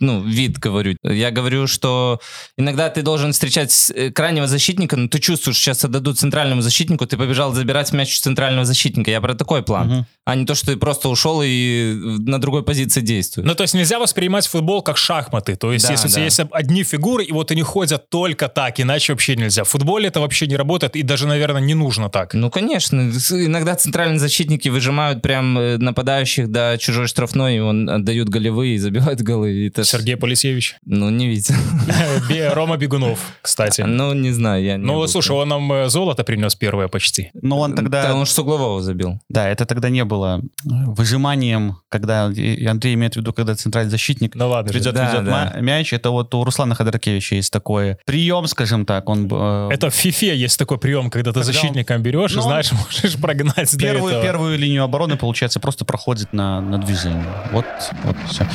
ну, 0.00 0.22
вид 0.22 0.58
говорю. 0.58 0.96
Я 1.02 1.30
говорю, 1.30 1.66
что 1.66 2.20
иногда 2.56 2.88
ты 2.88 3.02
должен 3.02 3.32
встречать 3.32 3.92
э, 3.94 4.10
крайнего 4.10 4.46
защитника, 4.46 4.96
но 4.96 5.08
ты 5.08 5.18
чувствуешь, 5.18 5.58
сейчас 5.58 5.84
отдадут 5.84 6.18
центральному 6.18 6.62
защитнику, 6.62 7.06
ты 7.06 7.16
побежал 7.18 7.52
забирать 7.52 7.92
мяч 7.92 8.16
у 8.16 8.20
центрального 8.22 8.64
защитника. 8.64 9.10
Я 9.10 9.20
про 9.20 9.34
такой 9.34 9.62
план. 9.62 9.92
Угу. 9.92 10.06
А 10.24 10.34
не 10.34 10.46
то, 10.46 10.54
что 10.54 10.66
ты 10.66 10.76
просто 10.76 11.08
ушел 11.08 11.42
и 11.44 11.94
на 12.18 12.40
другой 12.40 12.62
позиции 12.62 13.02
действуешь. 13.02 13.46
Ну, 13.46 13.54
то 13.54 13.62
есть 13.62 13.74
нельзя 13.74 13.98
воспринимать 13.98 14.46
футбол 14.46 14.82
как 14.82 14.96
шахматы. 14.96 15.56
То 15.56 15.72
есть, 15.72 15.86
да, 15.86 15.92
если 15.92 16.06
да. 16.06 16.10
у 16.10 16.14
тебя 16.14 16.24
есть 16.24 16.40
одни 16.50 16.82
фигуры, 16.82 17.24
и 17.24 17.32
вот 17.32 17.50
они 17.50 17.62
ходят 17.62 18.08
только 18.08 18.48
так, 18.48 18.80
иначе 18.80 19.12
вообще 19.12 19.36
нельзя. 19.36 19.64
В 19.64 19.68
футболе 19.68 20.08
это 20.08 20.20
вообще 20.20 20.46
не 20.46 20.56
работает, 20.56 20.96
и 21.00 21.02
даже, 21.02 21.26
наверное, 21.26 21.62
не 21.62 21.72
нужно 21.72 22.10
так. 22.10 22.34
Ну, 22.34 22.50
конечно. 22.50 23.00
Иногда 23.00 23.74
центральные 23.74 24.18
защитники 24.18 24.68
выжимают 24.68 25.22
прям 25.22 25.58
э, 25.58 25.78
нападающих 25.78 26.50
до 26.50 26.76
чужой 26.78 27.06
штрафной, 27.06 27.56
и 27.56 27.58
он 27.60 27.88
отдают 27.88 28.28
голевые 28.28 28.74
и 28.74 28.78
забивают 28.78 29.22
голы. 29.22 29.68
Это 29.68 29.82
Сергей 29.84 30.16
Полисевич? 30.16 30.76
Ну, 30.84 31.08
не 31.08 31.26
видел. 31.26 31.54
Рома 32.54 32.76
Бегунов, 32.76 33.18
кстати. 33.40 33.80
Ну, 33.80 34.12
не 34.12 34.30
знаю, 34.32 34.62
я 34.62 34.76
не 34.76 34.84
Ну, 34.84 35.06
слушай, 35.06 35.32
он 35.32 35.48
нам 35.48 35.72
э, 35.72 35.88
золото 35.88 36.22
принес 36.22 36.54
первое 36.54 36.88
почти. 36.88 37.30
Ну, 37.40 37.58
он 37.58 37.74
тогда... 37.74 38.14
Он 38.14 38.26
же 38.26 38.32
с 38.32 38.38
углового 38.38 38.82
забил. 38.82 39.18
Да, 39.30 39.48
это 39.48 39.64
тогда 39.64 39.88
не 39.88 40.04
было 40.04 40.42
выжиманием, 40.64 41.78
когда 41.88 42.24
Андрей 42.26 42.94
имеет 42.94 43.14
в 43.14 43.16
виду, 43.16 43.32
когда 43.32 43.54
центральный 43.54 43.90
защитник 43.90 44.34
ну, 44.34 44.62
ведет 44.64 44.94
да. 44.94 45.56
мяч. 45.60 45.94
Это 45.94 46.10
вот 46.10 46.34
у 46.34 46.44
Руслана 46.44 46.74
Ходоркевича 46.74 47.36
есть 47.36 47.50
такой 47.50 47.96
прием, 48.04 48.46
скажем 48.48 48.84
так. 48.84 49.08
Он, 49.08 49.28
э, 49.30 49.68
это 49.72 49.88
в 49.88 49.94
фифе 49.94 50.36
есть 50.36 50.58
такой 50.58 50.78
прием, 50.78 50.89
когда 51.10 51.32
ты 51.32 51.40
когда 51.40 51.52
защитником 51.52 51.96
он... 51.96 52.02
берешь 52.02 52.34
ну, 52.34 52.40
и 52.40 52.42
знаешь, 52.42 52.72
можешь 53.02 53.18
прогнать 53.20 53.76
первую, 53.78 54.22
первую 54.22 54.58
линию 54.58 54.84
обороны, 54.84 55.16
получается, 55.16 55.60
просто 55.60 55.84
проходит 55.84 56.32
на, 56.32 56.60
на 56.60 56.78
движение. 56.78 57.24
Вот, 57.52 57.66
вот 58.04 58.16
все. 58.28 58.46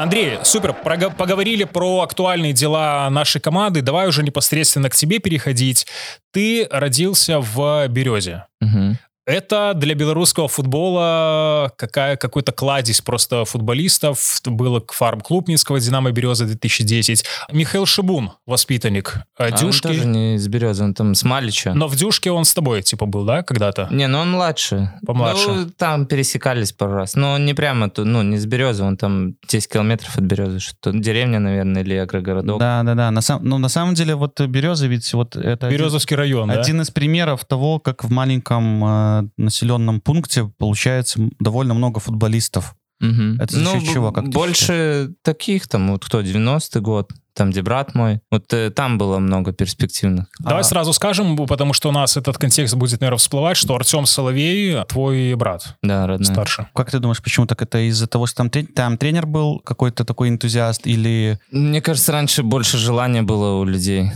Андрей, 0.00 0.38
супер, 0.44 0.72
поговорили 0.72 1.64
про 1.64 2.00
актуальные 2.00 2.54
дела 2.54 3.10
нашей 3.10 3.38
команды. 3.38 3.82
Давай 3.82 4.08
уже 4.08 4.22
непосредственно 4.22 4.88
к 4.88 4.94
тебе 4.94 5.18
переходить. 5.18 5.86
Ты 6.32 6.66
родился 6.70 7.38
в 7.38 7.86
Березе. 7.88 8.46
Угу. 8.62 8.96
Это 9.26 9.74
для 9.76 9.94
белорусского 9.94 10.48
футбола 10.48 11.72
какая, 11.76 12.16
какой-то 12.16 12.52
кладезь 12.52 13.00
просто 13.00 13.44
футболистов. 13.44 14.40
Было 14.46 14.82
фарм-клуб 14.88 15.48
Минского 15.48 15.78
«Динамо 15.78 16.10
Береза» 16.10 16.46
2010. 16.46 17.24
Михаил 17.52 17.86
Шибун, 17.86 18.32
воспитанник 18.46 19.18
а 19.36 19.50
Дюшки. 19.50 19.86
Он 19.86 19.94
тоже 19.94 20.06
не 20.06 20.34
из 20.36 20.48
Березы, 20.48 20.84
он 20.84 20.94
там 20.94 21.14
с 21.14 21.22
Малича. 21.22 21.74
Но 21.74 21.86
в 21.86 21.96
Дюшке 21.96 22.30
он 22.30 22.44
с 22.44 22.54
тобой, 22.54 22.82
типа, 22.82 23.06
был, 23.06 23.24
да, 23.24 23.42
когда-то? 23.42 23.88
Не, 23.90 24.08
ну 24.08 24.20
он 24.20 24.30
младше. 24.32 24.92
Помладше. 25.06 25.48
Ну, 25.48 25.70
там 25.76 26.06
пересекались 26.06 26.72
пару 26.72 26.94
раз. 26.94 27.14
Но 27.14 27.32
он 27.32 27.44
не 27.44 27.54
прямо, 27.54 27.90
ну, 27.96 28.22
не 28.22 28.38
с 28.38 28.46
Березы, 28.46 28.82
он 28.82 28.96
там 28.96 29.34
10 29.48 29.72
километров 29.72 30.16
от 30.16 30.24
Березы. 30.24 30.60
Что 30.60 30.92
деревня, 30.92 31.38
наверное, 31.38 31.82
или 31.82 31.94
агрогородок. 31.94 32.58
Да, 32.58 32.82
да, 32.82 32.94
да. 32.94 33.10
На 33.10 33.20
сам, 33.20 33.44
ну, 33.44 33.58
на 33.58 33.68
самом 33.68 33.94
деле, 33.94 34.14
вот 34.14 34.40
Береза 34.40 34.86
ведь 34.86 35.12
вот 35.12 35.36
это... 35.36 35.68
Березовский 35.68 36.16
один, 36.16 36.36
район, 36.36 36.50
Один 36.50 36.78
да? 36.78 36.82
из 36.82 36.90
примеров 36.90 37.44
того, 37.44 37.78
как 37.78 38.02
в 38.04 38.10
маленьком 38.10 38.82
э, 39.10 39.28
населенном 39.36 40.00
пункте 40.00 40.50
получается 40.58 41.20
довольно 41.38 41.74
много 41.74 42.00
футболистов. 42.00 42.74
Угу. 43.00 43.42
Это 43.42 43.54
за 43.54 43.60
ну, 43.60 43.80
счет 43.80 43.92
чего? 43.92 44.12
Как 44.12 44.28
больше 44.28 45.14
таких, 45.22 45.68
там, 45.68 45.92
вот 45.92 46.04
кто, 46.04 46.20
90-й 46.20 46.80
год, 46.80 47.10
там, 47.34 47.50
где 47.50 47.62
брат 47.62 47.94
мой. 47.94 48.20
Вот 48.30 48.52
э, 48.52 48.70
там 48.70 48.98
было 48.98 49.18
много 49.18 49.52
перспективных. 49.52 50.26
Давай 50.38 50.60
а... 50.60 50.64
сразу 50.64 50.92
скажем, 50.92 51.36
потому 51.36 51.72
что 51.72 51.88
у 51.88 51.92
нас 51.92 52.16
этот 52.16 52.36
контекст 52.36 52.74
будет, 52.74 53.00
наверное, 53.00 53.18
всплывать, 53.18 53.56
что 53.56 53.74
Артем 53.74 54.04
Соловей 54.04 54.84
твой 54.84 55.34
брат. 55.34 55.76
Да, 55.82 56.06
родной. 56.06 56.26
Старше. 56.26 56.68
Как 56.74 56.90
ты 56.90 56.98
думаешь, 56.98 57.22
почему 57.22 57.46
так? 57.46 57.62
Это 57.62 57.78
из-за 57.88 58.06
того, 58.06 58.26
что 58.26 58.48
там, 58.48 58.50
там 58.50 58.98
тренер 58.98 59.26
был 59.26 59.60
какой-то 59.60 60.04
такой 60.04 60.28
энтузиаст 60.28 60.86
или... 60.86 61.38
Мне 61.50 61.80
кажется, 61.80 62.12
раньше 62.12 62.42
больше 62.42 62.76
желания 62.76 63.22
было 63.22 63.58
у 63.58 63.64
людей 63.64 64.10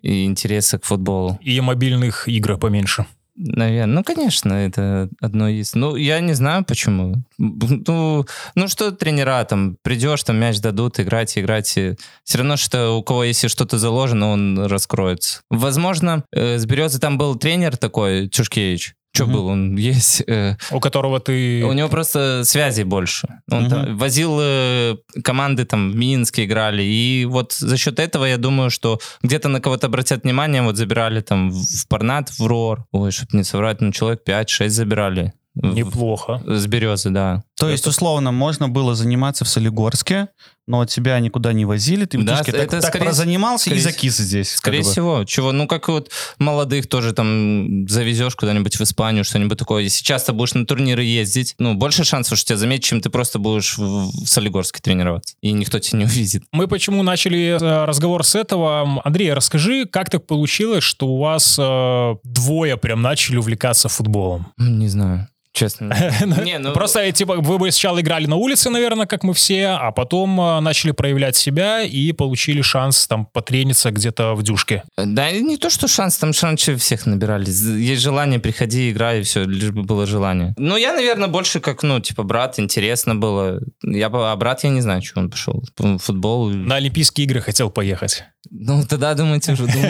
и 0.00 0.24
интереса 0.24 0.78
к 0.78 0.84
футболу. 0.84 1.38
И 1.42 1.60
мобильных 1.60 2.28
игр 2.28 2.56
поменьше. 2.56 3.06
Наверное. 3.36 3.96
Ну, 3.96 4.04
конечно, 4.04 4.52
это 4.52 5.08
одно 5.20 5.48
из... 5.48 5.74
Ну, 5.74 5.96
я 5.96 6.20
не 6.20 6.34
знаю, 6.34 6.64
почему. 6.64 7.24
Ну, 7.38 8.26
ну 8.54 8.68
что 8.68 8.92
тренера, 8.92 9.44
там, 9.44 9.76
придешь, 9.82 10.22
там 10.22 10.36
мяч 10.36 10.60
дадут, 10.60 11.00
играть, 11.00 11.36
играть. 11.36 11.66
Все 11.66 12.38
равно, 12.38 12.56
что 12.56 12.92
у 12.92 13.02
кого 13.02 13.24
если 13.24 13.48
что-то 13.48 13.78
заложено, 13.78 14.30
он 14.30 14.66
раскроется. 14.66 15.40
Возможно, 15.50 16.24
э, 16.32 16.58
с 16.58 16.66
Березы 16.66 17.00
там 17.00 17.18
был 17.18 17.34
тренер 17.34 17.76
такой, 17.76 18.28
Чушкевич. 18.28 18.94
Что 19.14 19.24
mm-hmm. 19.24 19.32
был? 19.32 19.46
Он 19.46 19.76
есть... 19.76 20.24
Э, 20.26 20.56
у 20.72 20.80
которого 20.80 21.20
ты... 21.20 21.64
У 21.64 21.72
него 21.72 21.88
просто 21.88 22.42
связей 22.44 22.82
больше. 22.82 23.28
Он 23.48 23.66
mm-hmm. 23.66 23.70
там, 23.70 23.96
возил 23.96 24.38
э, 24.40 24.96
команды, 25.22 25.64
там, 25.64 25.92
в 25.92 25.96
Минске 25.96 26.44
играли. 26.44 26.82
И 26.82 27.24
вот 27.24 27.52
за 27.52 27.76
счет 27.76 28.00
этого, 28.00 28.24
я 28.24 28.38
думаю, 28.38 28.70
что 28.70 28.98
где-то 29.22 29.48
на 29.48 29.60
кого-то 29.60 29.86
обратят 29.86 30.24
внимание. 30.24 30.62
Вот 30.62 30.76
забирали 30.76 31.20
там 31.20 31.50
в 31.50 31.88
Парнат, 31.88 32.30
в 32.30 32.44
РОР. 32.44 32.86
Ой, 32.90 33.12
чтобы 33.12 33.36
не 33.36 33.44
соврать, 33.44 33.80
ну, 33.80 33.92
человек 33.92 34.22
5-6 34.26 34.68
забирали. 34.68 35.32
Неплохо. 35.54 36.42
В, 36.44 36.56
с 36.56 36.66
Березы, 36.66 37.10
да. 37.10 37.44
То 37.56 37.70
есть, 37.70 37.86
условно, 37.86 38.32
можно 38.32 38.68
было 38.68 38.94
заниматься 38.96 39.44
в 39.44 39.48
Солигорске, 39.48 40.28
но 40.66 40.84
тебя 40.86 41.20
никуда 41.20 41.52
не 41.52 41.64
возили, 41.64 42.04
ты 42.04 42.18
в 42.18 42.24
Да, 42.24 42.38
так, 42.38 42.48
это 42.48 42.66
так 42.80 42.84
скорее- 42.90 43.04
прозанимался 43.04 43.70
и 43.70 43.78
скорее- 43.78 43.82
закис 43.82 44.16
здесь. 44.16 44.48
как 44.50 44.58
Скорее 44.58 44.82
бы. 44.82 44.90
всего. 44.90 45.24
Чего? 45.24 45.52
Ну, 45.52 45.68
как 45.68 45.88
вот 45.88 46.10
молодых 46.38 46.88
тоже 46.88 47.12
там 47.12 47.86
завезешь 47.86 48.34
куда-нибудь 48.34 48.76
в 48.76 48.80
Испанию, 48.82 49.24
что-нибудь 49.24 49.56
такое. 49.58 49.84
Если 49.84 50.02
часто 50.02 50.32
будешь 50.32 50.54
на 50.54 50.66
турниры 50.66 51.04
ездить, 51.04 51.54
ну, 51.58 51.74
больше 51.74 52.02
шансов, 52.02 52.38
что 52.38 52.48
тебя 52.48 52.56
заметят, 52.58 52.84
чем 52.86 53.00
ты 53.00 53.08
просто 53.10 53.38
будешь 53.38 53.78
в, 53.78 54.10
в 54.10 54.26
Солигорске 54.26 54.80
тренироваться. 54.82 55.36
И 55.40 55.52
никто 55.52 55.78
тебя 55.78 56.00
не 56.00 56.04
увидит. 56.06 56.42
Мы 56.50 56.66
почему 56.66 57.02
начали 57.04 57.56
э, 57.60 57.84
разговор 57.84 58.24
с 58.24 58.34
этого? 58.34 59.00
Андрей, 59.04 59.32
расскажи, 59.32 59.84
как 59.86 60.10
так 60.10 60.26
получилось, 60.26 60.82
что 60.82 61.06
у 61.06 61.18
вас 61.20 61.56
э, 61.58 62.14
двое 62.24 62.76
прям 62.78 63.00
начали 63.02 63.36
увлекаться 63.36 63.88
футболом? 63.88 64.46
Не 64.58 64.88
знаю. 64.88 65.28
Честно. 65.54 65.94
Не, 66.44 66.58
ну- 66.58 66.72
Просто, 66.72 66.98
э, 66.98 67.12
типа, 67.12 67.36
вы 67.36 67.58
бы 67.58 67.70
сначала 67.70 68.00
играли 68.00 68.26
на 68.26 68.34
улице, 68.34 68.70
наверное, 68.70 69.06
как 69.06 69.22
мы 69.22 69.34
все, 69.34 69.68
а 69.68 69.92
потом 69.92 70.40
э, 70.40 70.58
начали 70.58 70.90
проявлять 70.90 71.36
себя 71.36 71.82
и 71.82 72.10
получили 72.10 72.60
шанс 72.60 73.06
там 73.06 73.26
потрениться 73.26 73.92
где-то 73.92 74.34
в 74.34 74.42
дюшке. 74.42 74.82
Да, 74.96 75.30
не 75.30 75.56
то, 75.56 75.70
что 75.70 75.86
шанс, 75.86 76.18
там 76.18 76.32
раньше 76.42 76.76
всех 76.76 77.06
набирали. 77.06 77.46
Есть 77.46 78.02
желание, 78.02 78.40
приходи, 78.40 78.90
играй, 78.90 79.20
и 79.20 79.22
все, 79.22 79.44
лишь 79.44 79.70
бы 79.70 79.84
было 79.84 80.06
желание. 80.06 80.54
Ну, 80.58 80.76
я, 80.76 80.92
наверное, 80.92 81.28
больше 81.28 81.60
как, 81.60 81.84
ну, 81.84 82.00
типа, 82.00 82.24
брат, 82.24 82.58
интересно 82.58 83.14
было. 83.14 83.60
Я, 83.84 84.08
бы- 84.10 84.32
а 84.32 84.36
брат, 84.36 84.64
я 84.64 84.70
не 84.70 84.80
знаю, 84.80 85.02
что 85.02 85.20
он 85.20 85.30
пошел. 85.30 85.62
Футбол. 86.00 86.50
На 86.50 86.74
Олимпийские 86.76 87.26
игры 87.26 87.40
хотел 87.40 87.70
поехать. 87.70 88.24
Ну, 88.50 88.84
тогда, 88.84 89.14
думаете, 89.14 89.52
уже 89.52 89.66
думал? 89.66 89.88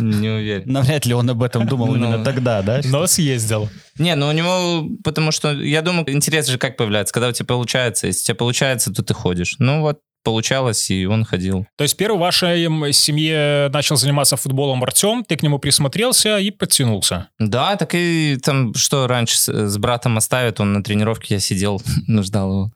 Не 0.00 0.28
уверен. 0.30 0.62
Навряд 0.72 1.06
ли 1.06 1.14
он 1.14 1.28
об 1.30 1.42
этом 1.42 1.66
думал 1.66 1.88
Ну. 1.88 1.96
именно 1.96 2.24
тогда, 2.24 2.62
да? 2.62 2.80
Но 2.84 3.06
съездил. 3.06 3.68
Не, 3.98 4.14
ну 4.14 4.28
у 4.28 4.32
него, 4.32 4.88
потому 5.04 5.32
что, 5.32 5.52
я 5.52 5.82
думаю, 5.82 6.10
интерес 6.12 6.46
же 6.46 6.58
как 6.58 6.76
появляется, 6.76 7.12
когда 7.12 7.28
у 7.28 7.32
тебя 7.32 7.46
получается. 7.46 8.06
Если 8.06 8.22
у 8.22 8.24
тебя 8.26 8.34
получается, 8.36 8.92
то 8.92 9.02
ты 9.02 9.14
ходишь. 9.14 9.56
Ну 9.58 9.82
вот, 9.82 10.00
получалось, 10.22 10.90
и 10.90 11.06
он 11.06 11.24
ходил. 11.24 11.66
То 11.76 11.84
есть 11.84 11.96
первый 11.96 12.16
в 12.16 12.20
вашей 12.20 12.92
семье 12.92 13.68
начал 13.72 13.96
заниматься 13.96 14.36
футболом 14.36 14.82
Артем, 14.82 15.24
ты 15.24 15.36
к 15.36 15.42
нему 15.42 15.58
присмотрелся 15.58 16.38
и 16.38 16.50
подтянулся. 16.50 17.28
Да, 17.38 17.76
так 17.76 17.94
и 17.94 18.38
там, 18.42 18.74
что 18.74 19.06
раньше 19.06 19.38
с, 19.38 19.52
с 19.52 19.78
братом 19.78 20.16
оставят, 20.16 20.60
он 20.60 20.72
на 20.72 20.82
тренировке, 20.82 21.34
я 21.34 21.40
сидел, 21.40 21.82
ну, 22.06 22.22
ждал 22.22 22.50
его. 22.50 22.72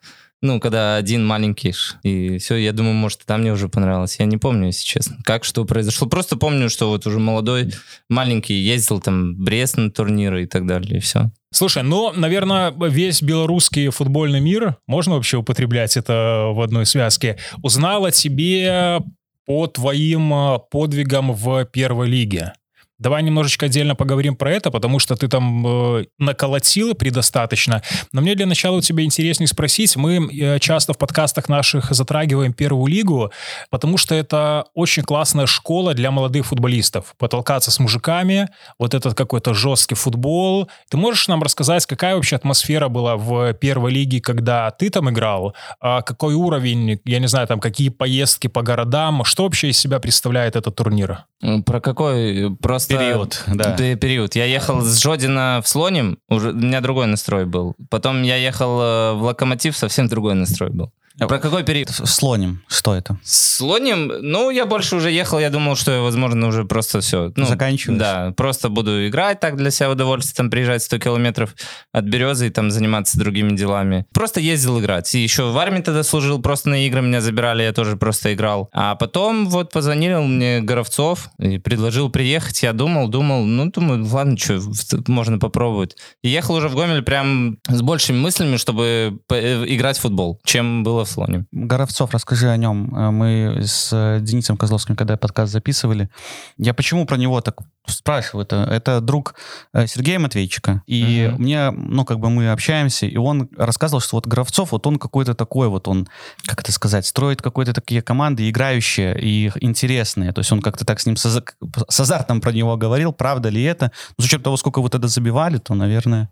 Ну, 0.47 0.61
когда 0.61 0.95
один 0.95 1.27
маленький, 1.27 1.73
ж. 1.73 1.97
и 2.05 2.39
все, 2.39 2.55
я 2.55 2.73
думаю, 2.73 2.95
может, 2.95 3.25
там 3.27 3.41
мне 3.41 3.53
уже 3.53 3.69
понравилось. 3.69 4.21
Я 4.21 4.27
не 4.27 4.37
помню, 4.37 4.67
если 4.67 4.85
честно, 4.85 5.17
как, 5.25 5.43
что 5.43 5.65
произошло. 5.65 6.07
Просто 6.07 6.37
помню, 6.37 6.71
что 6.71 6.89
вот 6.89 7.05
уже 7.05 7.19
молодой, 7.19 7.73
маленький, 8.09 8.55
ездил 8.55 9.01
там 9.01 9.35
в 9.35 9.39
Брест 9.39 9.77
на 9.77 9.91
турниры 9.91 10.45
и 10.45 10.47
так 10.47 10.65
далее, 10.65 10.99
и 10.99 11.01
все. 11.01 11.33
Слушай, 11.53 11.83
ну, 11.83 12.13
наверное, 12.13 12.73
весь 12.89 13.23
белорусский 13.23 13.89
футбольный 13.89 14.41
мир, 14.41 14.77
можно 14.87 15.15
вообще 15.15 15.39
употреблять 15.39 15.97
это 15.97 16.53
в 16.53 16.61
одной 16.61 16.87
связке, 16.87 17.39
узнал 17.65 18.05
о 18.05 18.13
тебе 18.13 19.01
по 19.47 19.67
твоим 19.67 20.33
э, 20.33 20.59
подвигам 20.71 21.33
в 21.33 21.65
первой 21.65 22.09
лиге. 22.09 22.53
Давай 22.99 23.23
немножечко 23.23 23.67
отдельно 23.67 23.95
поговорим 23.95 24.37
про 24.37 24.53
это, 24.53 24.71
потому 24.71 24.99
что 24.99 25.17
ты 25.17 25.29
там 25.29 25.67
э, 25.67 26.05
наколотил 26.19 26.95
предостаточно. 26.95 27.83
Но 28.13 28.23
мне 28.23 28.35
для 28.35 28.47
начала 28.47 28.77
у 28.77 28.81
тебя 28.81 29.05
интереснее 29.05 29.49
спросить. 29.49 29.97
Мы 29.97 30.29
э, 30.33 30.59
часто 30.61 30.95
в 30.95 30.99
подкастах 30.99 31.51
наших 31.51 31.93
затрагиваем 31.93 32.55
первую 32.55 32.87
лигу, 32.87 33.31
потому 33.71 33.99
что 33.99 34.15
это 34.15 34.65
очень 34.73 35.03
классная 35.03 35.45
школа 35.45 35.93
для 35.93 36.11
молодых 36.11 36.47
футболистов. 36.47 37.15
Потолкаться 37.19 37.71
с 37.71 37.79
мужиками, 37.79 38.49
вот 38.79 38.95
этот 38.95 39.15
какой-то 39.15 39.53
жесткий 39.53 39.95
футбол. 39.95 40.71
Ты 40.91 40.97
можешь 40.97 41.29
нам 41.29 41.43
рассказать, 41.43 41.85
какая 41.85 42.15
вообще 42.15 42.37
атмосфера 42.37 42.89
была 42.89 43.17
в 43.17 43.53
первой 43.55 43.93
лиге, 43.93 44.23
когда 44.23 44.71
ты 44.71 44.89
там 44.89 45.11
играл? 45.11 45.55
А 45.81 46.01
какой 46.01 46.33
уровень, 46.33 46.99
я 47.05 47.19
не 47.19 47.27
знаю, 47.27 47.47
там 47.47 47.61
какие 47.61 47.91
поездки 47.91 48.47
по 48.47 48.63
городам? 48.63 49.23
Что 49.25 49.43
вообще 49.43 49.69
из 49.69 49.79
себя 49.79 49.99
представляет 49.99 50.57
этот 50.57 50.75
турнир? 50.77 51.25
Про 51.67 51.81
какой? 51.81 52.57
Просто... 52.57 52.86
Период, 52.89 53.45
да. 53.47 53.77
Период. 53.77 54.35
Я 54.35 54.45
ехал 54.45 54.81
с 54.81 54.99
Жодина 55.01 55.61
в 55.63 55.69
Слоним, 55.69 56.19
уже, 56.29 56.51
у 56.51 56.55
меня 56.55 56.81
другой 56.81 57.07
настрой 57.07 57.45
был. 57.47 57.75
Потом 57.91 58.23
я 58.23 58.37
ехал 58.37 58.81
э, 58.81 59.13
в 59.15 59.23
Локомотив, 59.23 59.77
совсем 59.77 60.09
другой 60.09 60.35
настрой 60.35 60.71
был. 60.71 60.93
Про 61.19 61.39
какой 61.39 61.65
период? 61.65 61.89
Слоним, 61.91 62.63
что 62.69 62.95
это? 62.95 63.19
Слоним, 63.25 64.13
ну, 64.21 64.51
я 64.51 64.67
больше 64.67 64.97
уже 64.97 65.11
ехал, 65.11 65.39
я 65.39 65.49
думал, 65.49 65.75
что, 65.75 66.03
возможно, 66.03 66.49
уже 66.49 66.65
просто 66.65 67.01
все. 67.01 67.33
Ну, 67.37 67.47
Заканчиваешь? 67.47 67.99
Да, 67.99 68.35
просто 68.37 68.69
буду 68.69 69.09
играть 69.09 69.41
так 69.41 69.57
для 69.57 69.71
себя 69.71 69.91
удовольствие, 69.91 70.37
там 70.37 70.51
приезжать 70.51 70.83
100 70.83 70.99
километров 70.99 71.55
от 71.91 72.05
Березы 72.05 72.49
и 72.49 72.51
там 72.51 72.71
заниматься 72.71 73.19
другими 73.19 73.57
делами. 73.57 74.05
Просто 74.13 74.41
ездил 74.41 74.79
играть. 74.79 75.15
И 75.15 75.19
еще 75.19 75.51
в 75.51 75.59
армии 75.59 75.81
тогда 75.81 76.03
служил, 76.03 76.43
просто 76.43 76.69
на 76.69 76.87
игры 76.87 77.01
меня 77.01 77.23
забирали, 77.23 77.63
я 77.63 77.73
тоже 77.73 77.97
просто 77.97 78.35
играл. 78.35 78.69
А 78.75 78.95
потом 78.95 79.49
вот 79.49 79.73
позвонил 79.73 80.23
мне 80.23 80.61
Горовцов 80.61 81.31
и 81.39 81.57
предложил 81.57 82.11
приехать. 82.11 82.63
Я 82.63 82.75
думал, 82.75 83.09
думал, 83.09 83.45
ну, 83.45 83.71
думаю, 83.71 84.07
ладно, 84.07 84.37
что, 84.37 84.61
можно 85.07 85.39
попробовать. 85.39 85.97
И 86.23 86.29
ехал 86.29 86.57
уже 86.57 86.69
в 86.69 86.75
Гомель 86.75 87.03
прям 87.03 87.57
с 87.67 87.81
большими 87.81 88.19
мыслями, 88.19 88.59
чтобы 88.59 89.19
э, 89.31 89.65
играть 89.67 89.97
в 89.97 90.03
футбол, 90.03 90.39
чем 90.45 90.83
было 90.83 91.06
в 91.07 91.11
Слоне. 91.11 91.47
Горовцов, 91.53 92.11
расскажи 92.11 92.49
о 92.51 92.57
нем. 92.57 92.95
Э, 92.95 93.11
Мы 93.11 93.61
с 93.63 93.91
э, 93.93 94.21
Денисом 94.21 94.57
Козловским, 94.57 94.97
когда 94.97 95.17
подкаст 95.17 95.53
записывали, 95.53 96.11
я 96.59 96.75
почему 96.75 97.07
про 97.07 97.17
него 97.17 97.41
так 97.41 97.57
спрашиваю? 97.89 98.45
Это, 98.47 99.01
друг 99.01 99.35
э, 99.73 99.87
Сергея 99.87 100.19
Матвейчика. 100.19 100.83
И 100.87 101.29
Мгм. 101.31 101.43
мне, 101.43 101.71
ну, 101.71 102.05
как 102.05 102.19
бы 102.19 102.31
мы 102.31 102.51
общаемся, 102.51 103.07
и 103.07 103.17
он 103.17 103.49
рассказывал, 103.57 104.01
что 104.01 104.17
вот 104.17 104.27
Горовцов, 104.27 104.73
вот 104.73 104.87
он 104.87 104.99
какой-то 104.99 105.35
такой 105.35 105.69
вот, 105.69 105.89
он, 105.89 106.09
как 106.47 106.61
это 106.61 106.73
сказать, 106.73 107.07
строит 107.07 107.43
какие-то 107.43 107.73
такие 107.73 108.03
команды 108.03 108.49
играющие 108.49 109.19
и 109.21 109.51
интересные. 109.61 110.33
То 110.33 110.41
есть 110.41 110.53
он 110.53 110.61
как-то 110.63 110.85
так 110.85 111.01
с 111.01 111.07
ним 111.07 111.17
с, 111.17 111.25
с 111.27 112.01
азартом 112.01 112.41
про 112.41 112.53
него 112.53 112.77
говорил, 112.77 113.13
правда 113.13 113.49
ли 113.49 113.63
это? 113.63 113.93
Ну, 114.19 114.23
с 114.23 114.27
учетом 114.27 114.45
того, 114.45 114.57
сколько 114.57 114.81
вы 114.81 114.89
тогда 114.89 115.09
забивали, 115.09 115.59
то, 115.59 115.75
наверное... 115.75 116.31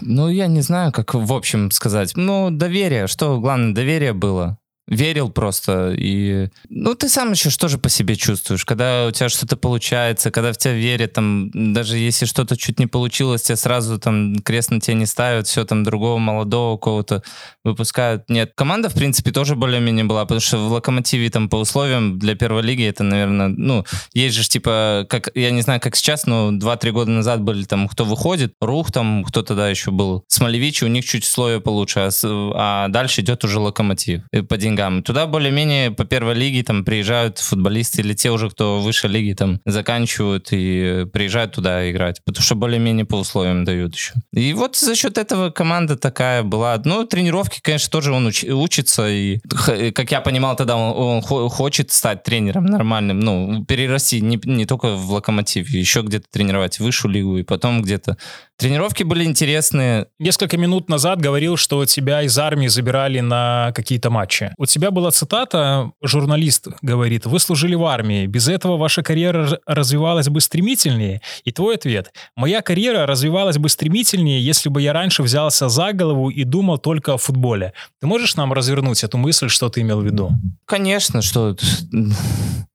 Ну, 0.00 0.28
я 0.28 0.46
не 0.46 0.60
знаю, 0.60 0.92
как 0.92 1.14
в 1.14 1.32
общем 1.32 1.70
сказать. 1.70 2.12
Ну, 2.16 2.50
доверие. 2.50 3.06
Что 3.06 3.40
главное, 3.40 3.74
доверие 3.74 4.12
было. 4.12 4.58
Верил 4.88 5.30
просто. 5.30 5.94
И, 5.98 6.48
ну, 6.68 6.94
ты 6.94 7.08
сам 7.08 7.32
еще 7.32 7.50
что 7.50 7.66
же 7.66 7.76
по 7.76 7.88
себе 7.88 8.14
чувствуешь, 8.14 8.64
когда 8.64 9.06
у 9.08 9.10
тебя 9.10 9.28
что-то 9.28 9.56
получается, 9.56 10.30
когда 10.30 10.52
в 10.52 10.58
тебя 10.58 10.74
верят, 10.74 11.12
там, 11.12 11.50
даже 11.52 11.98
если 11.98 12.24
что-то 12.24 12.56
чуть 12.56 12.78
не 12.78 12.86
получилось, 12.86 13.42
тебе 13.42 13.56
сразу 13.56 13.98
там 13.98 14.36
крест 14.38 14.70
на 14.70 14.80
тебя 14.80 14.94
не 14.94 15.06
ставят, 15.06 15.48
все 15.48 15.64
там 15.64 15.82
другого 15.82 16.18
молодого 16.18 16.78
кого-то 16.78 17.24
выпускают. 17.64 18.28
Нет, 18.28 18.52
команда, 18.54 18.88
в 18.88 18.94
принципе, 18.94 19.32
тоже 19.32 19.56
более-менее 19.56 20.04
была, 20.04 20.24
потому 20.24 20.40
что 20.40 20.58
в 20.58 20.70
Локомотиве 20.70 21.30
там 21.30 21.48
по 21.48 21.56
условиям 21.56 22.20
для 22.20 22.36
первой 22.36 22.62
лиги 22.62 22.84
это, 22.84 23.02
наверное, 23.02 23.48
ну, 23.48 23.84
есть 24.14 24.36
же 24.36 24.48
типа, 24.48 25.04
как, 25.10 25.30
я 25.34 25.50
не 25.50 25.62
знаю, 25.62 25.80
как 25.80 25.96
сейчас, 25.96 26.26
но 26.26 26.52
2-3 26.52 26.90
года 26.92 27.10
назад 27.10 27.42
были 27.42 27.64
там, 27.64 27.88
кто 27.88 28.04
выходит, 28.04 28.54
Рух 28.60 28.92
там, 28.92 29.24
кто 29.24 29.42
тогда 29.42 29.68
еще 29.68 29.90
был, 29.90 30.22
Смолевичи, 30.28 30.84
у 30.84 30.88
них 30.88 31.04
чуть 31.04 31.24
условия 31.24 31.60
получше, 31.60 32.08
а, 32.24 32.84
а 32.86 32.88
дальше 32.88 33.22
идет 33.22 33.42
уже 33.42 33.58
Локомотив 33.58 34.22
э, 34.30 34.44
по 34.44 34.56
деньгам. 34.56 34.75
Туда 35.02 35.26
более-менее 35.26 35.90
по 35.90 36.04
первой 36.04 36.34
лиге 36.34 36.62
там 36.62 36.84
приезжают 36.84 37.38
футболисты 37.38 38.02
или 38.02 38.14
те 38.14 38.30
уже, 38.30 38.50
кто 38.50 38.80
выше 38.80 39.08
лиги 39.08 39.32
там 39.32 39.60
заканчивают 39.64 40.48
и 40.52 41.06
приезжают 41.12 41.52
туда 41.52 41.90
играть, 41.90 42.20
потому 42.24 42.42
что 42.42 42.54
более-менее 42.54 43.04
по 43.04 43.16
условиям 43.16 43.64
дают 43.64 43.94
еще. 43.94 44.12
И 44.32 44.52
вот 44.52 44.76
за 44.76 44.94
счет 44.94 45.18
этого 45.18 45.50
команда 45.50 45.96
такая 45.96 46.42
была. 46.42 46.80
Ну, 46.84 47.04
тренировки, 47.04 47.60
конечно, 47.62 47.90
тоже 47.90 48.12
он 48.12 48.28
уч- 48.28 48.48
учится, 48.50 49.08
и, 49.08 49.38
х- 49.52 49.92
как 49.92 50.10
я 50.12 50.20
понимал 50.20 50.56
тогда, 50.56 50.76
он, 50.76 51.16
он 51.16 51.22
хо- 51.22 51.48
хочет 51.48 51.90
стать 51.92 52.22
тренером 52.22 52.66
нормальным, 52.66 53.20
ну, 53.20 53.64
перерасти 53.64 54.20
не, 54.20 54.38
не 54.44 54.66
только 54.66 54.94
в 54.94 55.10
Локомотиве, 55.12 55.78
еще 55.80 56.02
где-то 56.02 56.26
тренировать 56.30 56.78
высшую 56.78 57.12
лигу, 57.12 57.38
и 57.38 57.42
потом 57.42 57.82
где-то. 57.82 58.16
Тренировки 58.58 59.02
были 59.02 59.24
интересные, 59.24 60.06
Несколько 60.18 60.56
минут 60.56 60.88
назад 60.88 61.20
говорил, 61.20 61.58
что 61.58 61.84
тебя 61.84 62.22
из 62.22 62.38
армии 62.38 62.68
забирали 62.68 63.20
на 63.20 63.70
какие-то 63.74 64.08
матчи. 64.08 64.52
У 64.56 64.64
тебя 64.64 64.90
была 64.90 65.10
цитата, 65.10 65.92
журналист 66.02 66.68
говорит, 66.80 67.26
вы 67.26 67.38
служили 67.38 67.74
в 67.74 67.84
армии, 67.84 68.26
без 68.26 68.48
этого 68.48 68.78
ваша 68.78 69.02
карьера 69.02 69.60
развивалась 69.66 70.30
бы 70.30 70.40
стремительнее. 70.40 71.20
И 71.44 71.52
твой 71.52 71.74
ответ, 71.74 72.12
моя 72.34 72.62
карьера 72.62 73.06
развивалась 73.06 73.58
бы 73.58 73.68
стремительнее, 73.68 74.42
если 74.42 74.70
бы 74.70 74.80
я 74.80 74.94
раньше 74.94 75.22
взялся 75.22 75.68
за 75.68 75.92
голову 75.92 76.30
и 76.30 76.44
думал 76.44 76.78
только 76.78 77.12
о 77.12 77.18
футболе. 77.18 77.74
Ты 78.00 78.06
можешь 78.06 78.36
нам 78.36 78.54
развернуть 78.54 79.04
эту 79.04 79.18
мысль, 79.18 79.50
что 79.50 79.68
ты 79.68 79.82
имел 79.82 80.00
в 80.00 80.04
виду? 80.04 80.30
Конечно, 80.64 81.20
что... 81.20 81.56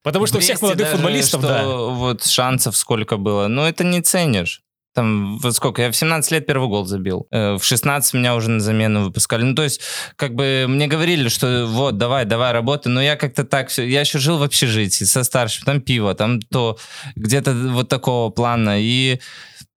Потому 0.04 0.26
что 0.26 0.38
у 0.38 0.40
всех 0.40 0.62
молодых 0.62 0.86
даже, 0.86 0.96
футболистов, 0.96 1.40
что 1.40 1.48
да. 1.48 1.64
вот 1.66 2.24
шансов 2.24 2.76
сколько 2.76 3.16
было, 3.16 3.48
но 3.48 3.68
это 3.68 3.84
не 3.84 4.00
ценишь. 4.00 4.62
Там, 4.94 5.38
вот 5.38 5.54
сколько, 5.54 5.82
я 5.82 5.90
в 5.90 5.96
17 5.96 6.32
лет 6.32 6.46
первый 6.46 6.68
гол 6.68 6.84
забил. 6.84 7.26
Э, 7.30 7.56
В 7.56 7.64
16 7.64 8.14
меня 8.14 8.34
уже 8.34 8.50
на 8.50 8.60
замену 8.60 9.04
выпускали. 9.04 9.42
Ну, 9.42 9.54
то 9.54 9.62
есть, 9.62 9.80
как 10.16 10.34
бы 10.34 10.66
мне 10.68 10.86
говорили, 10.86 11.28
что 11.28 11.66
вот, 11.66 11.96
давай, 11.96 12.24
давай, 12.26 12.52
работай. 12.52 12.92
Но 12.92 13.00
я 13.02 13.16
как-то 13.16 13.44
так 13.44 13.68
все... 13.68 13.86
Я 13.88 14.00
еще 14.00 14.18
жил 14.18 14.38
в 14.38 14.42
общежитии 14.42 15.04
со 15.04 15.24
старшим. 15.24 15.64
Там 15.64 15.80
пиво, 15.80 16.14
там 16.14 16.40
то, 16.42 16.76
где-то 17.16 17.52
вот 17.52 17.88
такого 17.88 18.30
плана. 18.30 18.80
И 18.80 19.18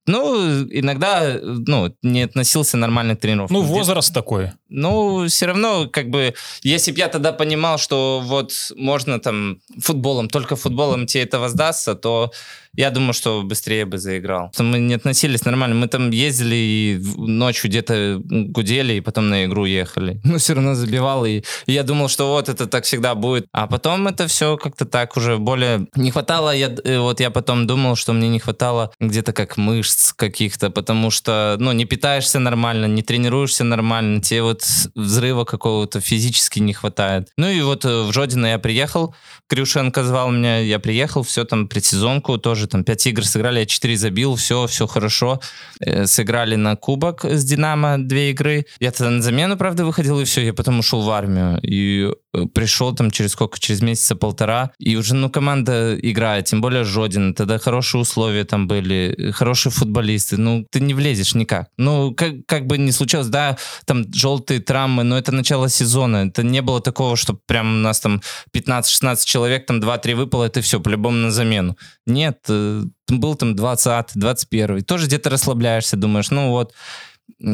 Ну, 0.07 0.63
иногда, 0.69 1.39
ну, 1.41 1.95
не 2.03 2.23
относился 2.23 2.77
нормально 2.77 3.15
к 3.15 3.21
тренировкам. 3.21 3.57
Ну, 3.57 3.63
возраст 3.63 4.13
такой. 4.13 4.51
Ну, 4.69 5.25
все 5.27 5.47
равно, 5.47 5.87
как 5.89 6.09
бы, 6.09 6.35
если 6.61 6.91
бы 6.91 6.99
я 6.99 7.07
тогда 7.07 7.31
понимал, 7.31 7.77
что 7.79 8.21
вот 8.23 8.51
можно 8.75 9.19
там 9.19 9.59
футболом, 9.81 10.27
только 10.27 10.55
футболом 10.55 11.07
тебе 11.07 11.23
это 11.23 11.39
воздастся, 11.39 11.95
то 11.95 12.31
я 12.77 12.91
думаю, 12.91 13.13
что 13.13 13.41
быстрее 13.43 13.85
бы 13.85 13.97
заиграл. 13.97 14.51
Мы 14.57 14.79
не 14.79 14.93
относились 14.95 15.45
нормально. 15.45 15.75
Мы 15.75 15.87
там 15.87 16.09
ездили 16.09 16.55
и 16.55 17.01
ночью 17.17 17.69
где-то 17.69 18.21
гудели, 18.23 18.93
и 18.93 19.01
потом 19.01 19.29
на 19.29 19.45
игру 19.45 19.65
ехали. 19.65 20.19
Но 20.23 20.37
все 20.37 20.53
равно 20.53 20.75
забивал, 20.75 21.25
и, 21.25 21.41
и 21.65 21.73
я 21.73 21.83
думал, 21.83 22.09
что 22.09 22.31
вот 22.31 22.49
это 22.49 22.67
так 22.67 22.83
всегда 22.83 23.15
будет. 23.15 23.47
А 23.51 23.67
потом 23.67 24.07
это 24.07 24.27
все 24.27 24.57
как-то 24.57 24.85
так 24.85 25.17
уже 25.17 25.37
более... 25.37 25.87
Не 25.95 26.11
хватало, 26.11 26.55
я, 26.55 26.75
э, 26.83 26.99
вот 26.99 27.19
я 27.19 27.29
потом 27.29 27.67
думал, 27.67 27.95
что 27.95 28.13
мне 28.13 28.29
не 28.29 28.39
хватало 28.39 28.91
где-то 28.99 29.33
как 29.33 29.57
мышц 29.57 30.13
каких-то, 30.13 30.69
потому 30.69 31.11
что, 31.11 31.55
ну, 31.59 31.71
не 31.71 31.85
питаешься 31.85 32.39
нормально, 32.39 32.85
не 32.85 33.01
тренируешься 33.01 33.63
нормально, 33.63 34.21
тебе 34.21 34.43
вот 34.43 34.63
взрыва 34.95 35.45
какого-то 35.45 36.01
физически 36.01 36.59
не 36.59 36.73
хватает. 36.73 37.29
Ну 37.37 37.49
и 37.49 37.61
вот 37.61 37.85
э, 37.85 38.03
в 38.03 38.11
Жодино 38.11 38.47
я 38.47 38.59
приехал, 38.59 39.15
Крюшенко 39.47 40.03
звал 40.03 40.31
меня, 40.31 40.59
я 40.59 40.79
приехал, 40.79 41.23
все 41.23 41.45
там 41.45 41.67
предсезонку 41.67 42.37
тоже, 42.37 42.64
там 42.67 42.83
5 42.83 43.07
игр 43.07 43.25
сыграли, 43.25 43.59
я 43.59 43.65
4 43.65 43.97
забил, 43.97 44.35
все, 44.35 44.67
все 44.67 44.87
хорошо. 44.87 45.39
Э, 45.79 46.05
сыграли 46.05 46.55
на 46.55 46.75
кубок 46.75 47.25
с 47.25 47.43
Динамо 47.43 47.97
две 47.97 48.31
игры. 48.31 48.65
Я 48.79 48.91
тогда 48.91 49.11
на 49.11 49.21
замену, 49.21 49.57
правда, 49.57 49.85
выходил, 49.85 50.19
и 50.19 50.25
все, 50.25 50.41
я 50.41 50.53
потом 50.53 50.79
ушел 50.79 51.01
в 51.01 51.09
армию. 51.09 51.59
И 51.61 52.11
пришел 52.53 52.93
там 52.93 53.11
через 53.11 53.31
сколько, 53.31 53.59
через 53.59 53.81
месяца 53.81 54.15
полтора, 54.15 54.71
и 54.79 54.95
уже, 54.95 55.15
ну, 55.15 55.29
команда 55.29 55.97
играет, 55.99 56.45
тем 56.45 56.61
более 56.61 56.83
Жодин, 56.83 57.33
тогда 57.33 57.57
хорошие 57.57 58.01
условия 58.01 58.43
там 58.45 58.67
были, 58.67 59.31
хорошие 59.33 59.71
футболисты, 59.71 60.37
ну, 60.37 60.65
ты 60.71 60.79
не 60.79 60.93
влезешь 60.93 61.35
никак. 61.35 61.67
Ну, 61.77 62.13
как, 62.13 62.45
как 62.45 62.65
бы 62.67 62.77
ни 62.77 62.91
случилось, 62.91 63.27
да, 63.27 63.57
там 63.85 64.11
желтые 64.13 64.59
травмы, 64.59 65.03
но 65.03 65.17
это 65.17 65.31
начало 65.31 65.69
сезона, 65.69 66.27
это 66.27 66.43
не 66.43 66.61
было 66.61 66.81
такого, 66.81 67.15
что 67.15 67.37
прям 67.45 67.67
у 67.67 67.79
нас 67.79 67.99
там 67.99 68.21
15-16 68.53 69.25
человек, 69.25 69.65
там 69.65 69.79
2-3 69.79 70.15
выпало, 70.15 70.45
это 70.45 70.61
все, 70.61 70.79
по-любому 70.79 71.17
на 71.17 71.31
замену. 71.31 71.77
Нет, 72.05 72.39
э, 72.49 72.83
был 73.07 73.35
там 73.35 73.55
20 73.55 74.11
21 74.15 74.83
тоже 74.83 75.07
где-то 75.07 75.29
расслабляешься, 75.29 75.97
думаешь, 75.97 76.31
ну 76.31 76.49
вот, 76.49 76.73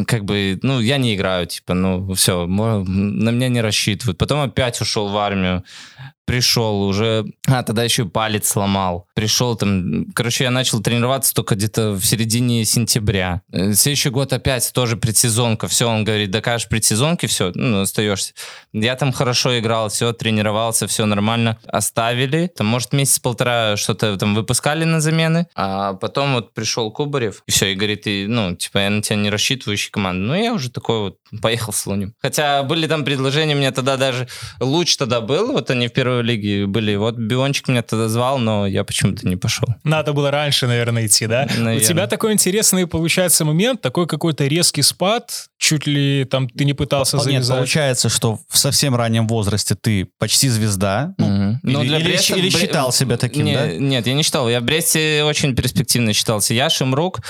как 0.08 0.26
бы, 0.26 0.60
ну, 0.62 0.80
я 0.80 0.98
не 0.98 1.16
играю, 1.16 1.48
типа, 1.48 1.74
ну, 1.74 2.14
все, 2.14 2.46
на 2.46 3.30
меня 3.32 3.50
не 3.50 3.62
рассчитывают. 3.62 4.18
Потом 4.18 4.42
опять 4.42 4.80
ушел 4.82 5.10
в 5.10 5.18
армию, 5.18 5.64
пришел 6.32 6.84
уже, 6.84 7.26
а, 7.46 7.62
тогда 7.62 7.84
еще 7.84 8.06
палец 8.06 8.48
сломал. 8.48 9.06
Пришел 9.16 9.58
там, 9.58 10.06
короче, 10.16 10.46
я 10.46 10.52
начал 10.52 10.82
тренироваться 10.82 11.34
только 11.34 11.56
где-то 11.56 11.92
в 11.92 12.06
середине 12.06 12.64
сентября. 12.64 13.42
Э, 13.52 13.74
Следующий 13.74 14.12
год 14.12 14.32
опять 14.32 14.72
тоже 14.74 14.96
предсезонка, 14.96 15.68
все, 15.68 15.90
он 15.90 16.06
говорит, 16.06 16.32
докажешь 16.32 16.70
предсезонке, 16.70 17.28
все, 17.28 17.52
ну, 17.54 17.82
остаешься. 17.82 18.34
Я 18.72 18.96
там 18.96 19.12
хорошо 19.12 19.60
играл, 19.60 19.90
все, 19.90 20.14
тренировался, 20.14 20.88
все 20.88 21.06
нормально. 21.06 21.58
Оставили, 21.68 22.48
там, 22.48 22.68
может, 22.68 22.94
месяц-полтора 22.94 23.76
что-то 23.76 24.16
там 24.16 24.34
выпускали 24.34 24.86
на 24.86 25.02
замены, 25.02 25.48
а 25.54 25.96
потом 25.96 26.36
вот 26.36 26.54
пришел 26.54 26.92
Кубарев, 26.92 27.44
и 27.46 27.52
все, 27.52 27.74
и 27.74 27.76
говорит, 27.76 28.08
и, 28.08 28.26
ну, 28.26 28.56
типа, 28.56 28.78
я 28.78 28.90
на 28.90 29.02
тебя 29.02 29.18
не 29.18 29.30
рассчитывающий 29.30 29.92
команда. 29.92 30.28
Ну, 30.28 30.36
я 30.36 30.54
уже 30.54 30.72
такой 30.72 31.00
вот 31.00 31.18
поехал 31.42 31.74
с 31.74 31.86
Лунем. 31.86 32.14
Хотя 32.22 32.64
были 32.64 32.88
там 32.88 33.04
предложения, 33.04 33.54
мне 33.54 33.72
тогда 33.72 33.98
даже 33.98 34.30
луч 34.62 34.96
тогда 34.96 35.20
был, 35.20 35.52
вот 35.52 35.70
они 35.70 35.90
в 35.90 35.94
первой 35.94 36.21
лиге 36.22 36.66
были, 36.68 36.96
вот 36.96 37.16
Биончик 37.18 37.68
меня 37.68 37.82
тогда 37.82 38.08
звал, 38.10 38.38
но 38.38 38.66
я 38.68 38.84
почему-то 38.84 39.28
не 39.28 39.36
пошел. 39.36 39.68
Надо 39.84 40.14
было 40.14 40.32
раньше, 40.32 40.68
наверное, 40.68 41.06
идти, 41.08 41.28
да? 41.28 41.48
У 41.58 41.62
Наверно. 41.62 41.88
тебя 41.88 42.08
такой 42.08 42.34
интересный 42.34 42.88
получается 42.88 43.46
момент, 43.46 43.82
такой 43.82 44.08
какой-то 44.08 44.46
резкий 44.48 44.82
спад, 44.82 45.48
чуть 45.58 45.88
ли 45.88 46.26
там 46.26 46.48
ты 46.50 46.66
не 46.66 46.74
пытался 46.74 47.18
Нет, 47.18 47.26
завязать. 47.26 47.58
получается, 47.58 48.10
что 48.10 48.40
в 48.50 48.58
совсем 48.58 48.96
раннем 48.96 49.28
возрасте 49.28 49.76
ты 49.80 50.08
почти 50.20 50.50
звезда. 50.50 51.14
Ну, 51.18 51.28
Мгм. 51.28 51.60
Но 51.64 51.82
или- 51.82 51.88
для 51.90 51.98
или 52.00 52.06
Бреста 52.06 52.36
или 52.36 52.50
считал 52.50 52.92
себя 52.92 53.18
таким, 53.18 53.46
Не- 53.46 53.56
да? 53.56 53.68
Нет, 53.78 54.08
я 54.08 54.14
не 54.14 54.24
считал. 54.24 54.50
Я 54.50 54.60
в 54.62 54.64
Бресте 54.64 55.24
очень 55.24 55.56
перспективно 55.56 56.14
считался. 56.14 56.54
Я, 56.54 56.70
Шимрук, 56.70 57.22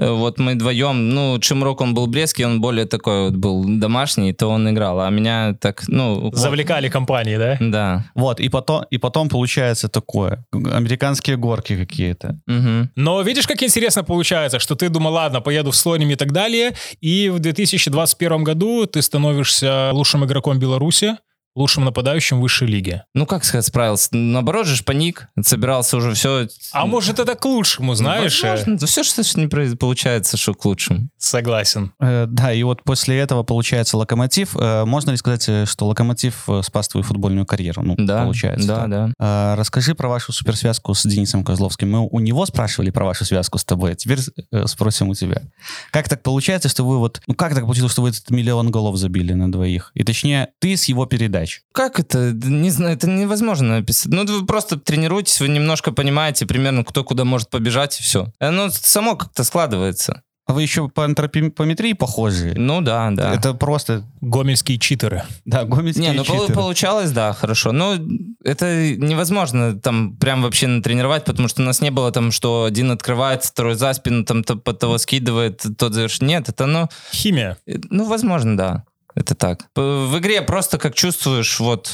вот 0.00 0.38
мы 0.38 0.54
вдвоем, 0.54 1.10
ну, 1.10 1.38
Чимрук, 1.38 1.80
он 1.80 1.94
был 1.94 2.06
брестский, 2.06 2.44
он 2.44 2.60
более 2.60 2.86
такой 2.86 3.24
вот 3.24 3.36
был 3.36 3.64
домашний, 3.66 4.32
то 4.32 4.48
он 4.48 4.68
играл, 4.70 5.00
а 5.00 5.10
меня 5.10 5.54
так, 5.60 5.84
ну... 5.88 6.20
вот, 6.20 6.36
Завлекали 6.36 6.88
компании, 6.88 7.36
да? 7.36 7.56
Да. 7.60 8.04
Вот, 8.14 8.40
и 8.40 8.48
потом, 8.48 8.84
и 8.90 8.98
потом 8.98 9.28
получается 9.28 9.88
такое. 9.88 10.44
Американские 10.52 11.36
горки 11.36 11.76
какие-то. 11.76 12.40
Мгм. 12.46 12.90
Но 12.96 13.22
видишь, 13.22 13.46
как 13.46 13.62
интересно 13.62 14.04
получается, 14.04 14.58
что 14.58 14.74
ты 14.74 14.88
думал, 14.88 15.12
ладно, 15.12 15.40
поеду 15.40 15.70
в 15.70 15.76
Слоним 15.76 16.10
и 16.10 16.16
так 16.16 16.32
далее, 16.32 16.72
и 17.00 17.28
в 17.28 17.38
2021 17.38 18.44
году 18.44 18.86
ты 18.86 19.02
становишься 19.02 19.90
лучшим 19.92 20.24
игроком 20.24 20.58
Беларуси, 20.58 21.16
лучшим 21.54 21.84
нападающим 21.84 22.40
высшей 22.40 22.68
лиги. 22.68 23.02
Ну, 23.14 23.26
как 23.26 23.44
сказать, 23.44 23.66
справился? 23.66 24.08
Наоборот 24.12 24.66
же 24.66 24.82
паник, 24.84 25.28
собирался 25.42 25.96
уже 25.96 26.14
все... 26.14 26.48
А 26.72 26.86
может, 26.86 27.18
это 27.18 27.34
к 27.34 27.44
лучшему, 27.44 27.94
знаешь? 27.94 28.42
э? 28.44 28.50
Возможно. 28.50 28.78
Да 28.78 28.86
все, 28.86 29.02
что 29.02 29.22
не 29.40 29.46
получается, 29.76 30.36
что 30.36 30.54
к 30.54 30.64
лучшему. 30.64 31.08
Согласен. 31.18 31.92
Э, 32.00 32.26
да, 32.28 32.52
и 32.52 32.62
вот 32.62 32.82
после 32.84 33.18
этого 33.18 33.42
получается 33.42 33.96
локомотив. 33.96 34.56
Э, 34.56 34.84
можно 34.84 35.10
ли 35.10 35.16
сказать, 35.16 35.48
э, 35.48 35.66
что 35.66 35.86
локомотив 35.86 36.44
э, 36.48 36.62
спас 36.62 36.88
твою 36.88 37.04
футбольную 37.04 37.46
карьеру? 37.46 37.82
Ну, 37.82 37.94
Да, 37.98 38.22
получается. 38.22 38.66
да, 38.66 38.76
так. 38.76 38.88
да. 38.90 39.12
Э, 39.18 39.54
расскажи 39.56 39.94
про 39.94 40.08
вашу 40.08 40.32
суперсвязку 40.32 40.94
с 40.94 41.04
Денисом 41.06 41.44
Козловским. 41.44 41.90
Мы 41.90 42.06
у 42.08 42.20
него 42.20 42.46
спрашивали 42.46 42.90
про 42.90 43.04
вашу 43.04 43.24
связку 43.24 43.58
с 43.58 43.64
тобой, 43.64 43.92
а 43.92 43.94
теперь 43.94 44.18
э, 44.52 44.66
спросим 44.66 45.08
у 45.08 45.14
тебя. 45.14 45.42
Как 45.90 46.08
так 46.08 46.22
получается, 46.22 46.68
что 46.68 46.84
вы 46.84 46.98
вот... 46.98 47.20
Ну, 47.26 47.34
как 47.34 47.54
так 47.54 47.64
получилось, 47.64 47.92
что 47.92 48.02
вы 48.02 48.10
этот 48.10 48.30
миллион 48.30 48.70
голов 48.70 48.96
забили 48.96 49.32
на 49.32 49.50
двоих? 49.50 49.90
И 49.94 50.04
точнее, 50.04 50.48
ты 50.60 50.76
с 50.76 50.84
его 50.84 51.06
передач. 51.40 51.62
Как 51.72 52.00
это? 52.00 52.32
Не 52.32 52.70
знаю, 52.70 52.96
это 52.96 53.08
невозможно 53.08 53.78
написать. 53.78 54.12
Ну, 54.12 54.24
вы 54.24 54.46
просто 54.46 54.78
тренируетесь, 54.78 55.40
вы 55.40 55.48
немножко 55.48 55.92
понимаете 55.92 56.46
примерно, 56.46 56.84
кто 56.84 57.04
куда 57.04 57.24
может 57.24 57.50
побежать, 57.50 57.98
и 58.00 58.02
все. 58.02 58.28
Оно 58.38 58.70
само 58.70 59.16
как-то 59.16 59.44
складывается. 59.44 60.22
А 60.46 60.52
вы 60.52 60.62
еще 60.62 60.88
по 60.88 61.04
антропометрии 61.04 61.92
похожи. 61.92 62.54
Ну 62.56 62.80
да, 62.80 63.08
да. 63.12 63.32
Это 63.32 63.54
просто... 63.54 64.04
Гомельские 64.20 64.78
читеры. 64.78 65.22
Да, 65.44 65.64
гомельские 65.64 66.08
Не, 66.08 66.12
ну 66.12 66.24
читеры. 66.24 66.52
получалось, 66.52 67.12
да, 67.12 67.32
хорошо. 67.32 67.70
Но 67.70 67.94
это 68.42 68.96
невозможно 68.96 69.78
там 69.78 70.16
прям 70.16 70.42
вообще 70.42 70.66
натренировать, 70.66 71.24
потому 71.24 71.46
что 71.46 71.62
у 71.62 71.64
нас 71.64 71.80
не 71.80 71.92
было 71.92 72.10
там, 72.10 72.32
что 72.32 72.64
один 72.64 72.90
открывает, 72.90 73.44
второй 73.44 73.76
за 73.76 73.92
спину, 73.92 74.24
там 74.24 74.42
под 74.42 74.76
того 74.76 74.98
скидывает, 74.98 75.64
тот 75.78 75.94
завершит. 75.94 76.22
Нет, 76.22 76.48
это 76.48 76.66
ну, 76.66 76.88
Химия. 77.12 77.56
э, 77.66 77.76
ну, 77.90 78.06
возможно, 78.06 78.56
да. 78.56 78.84
Это 79.20 79.34
так. 79.34 79.66
В 79.76 80.16
игре 80.18 80.40
просто 80.40 80.78
как 80.78 80.94
чувствуешь, 80.94 81.60
вот. 81.60 81.92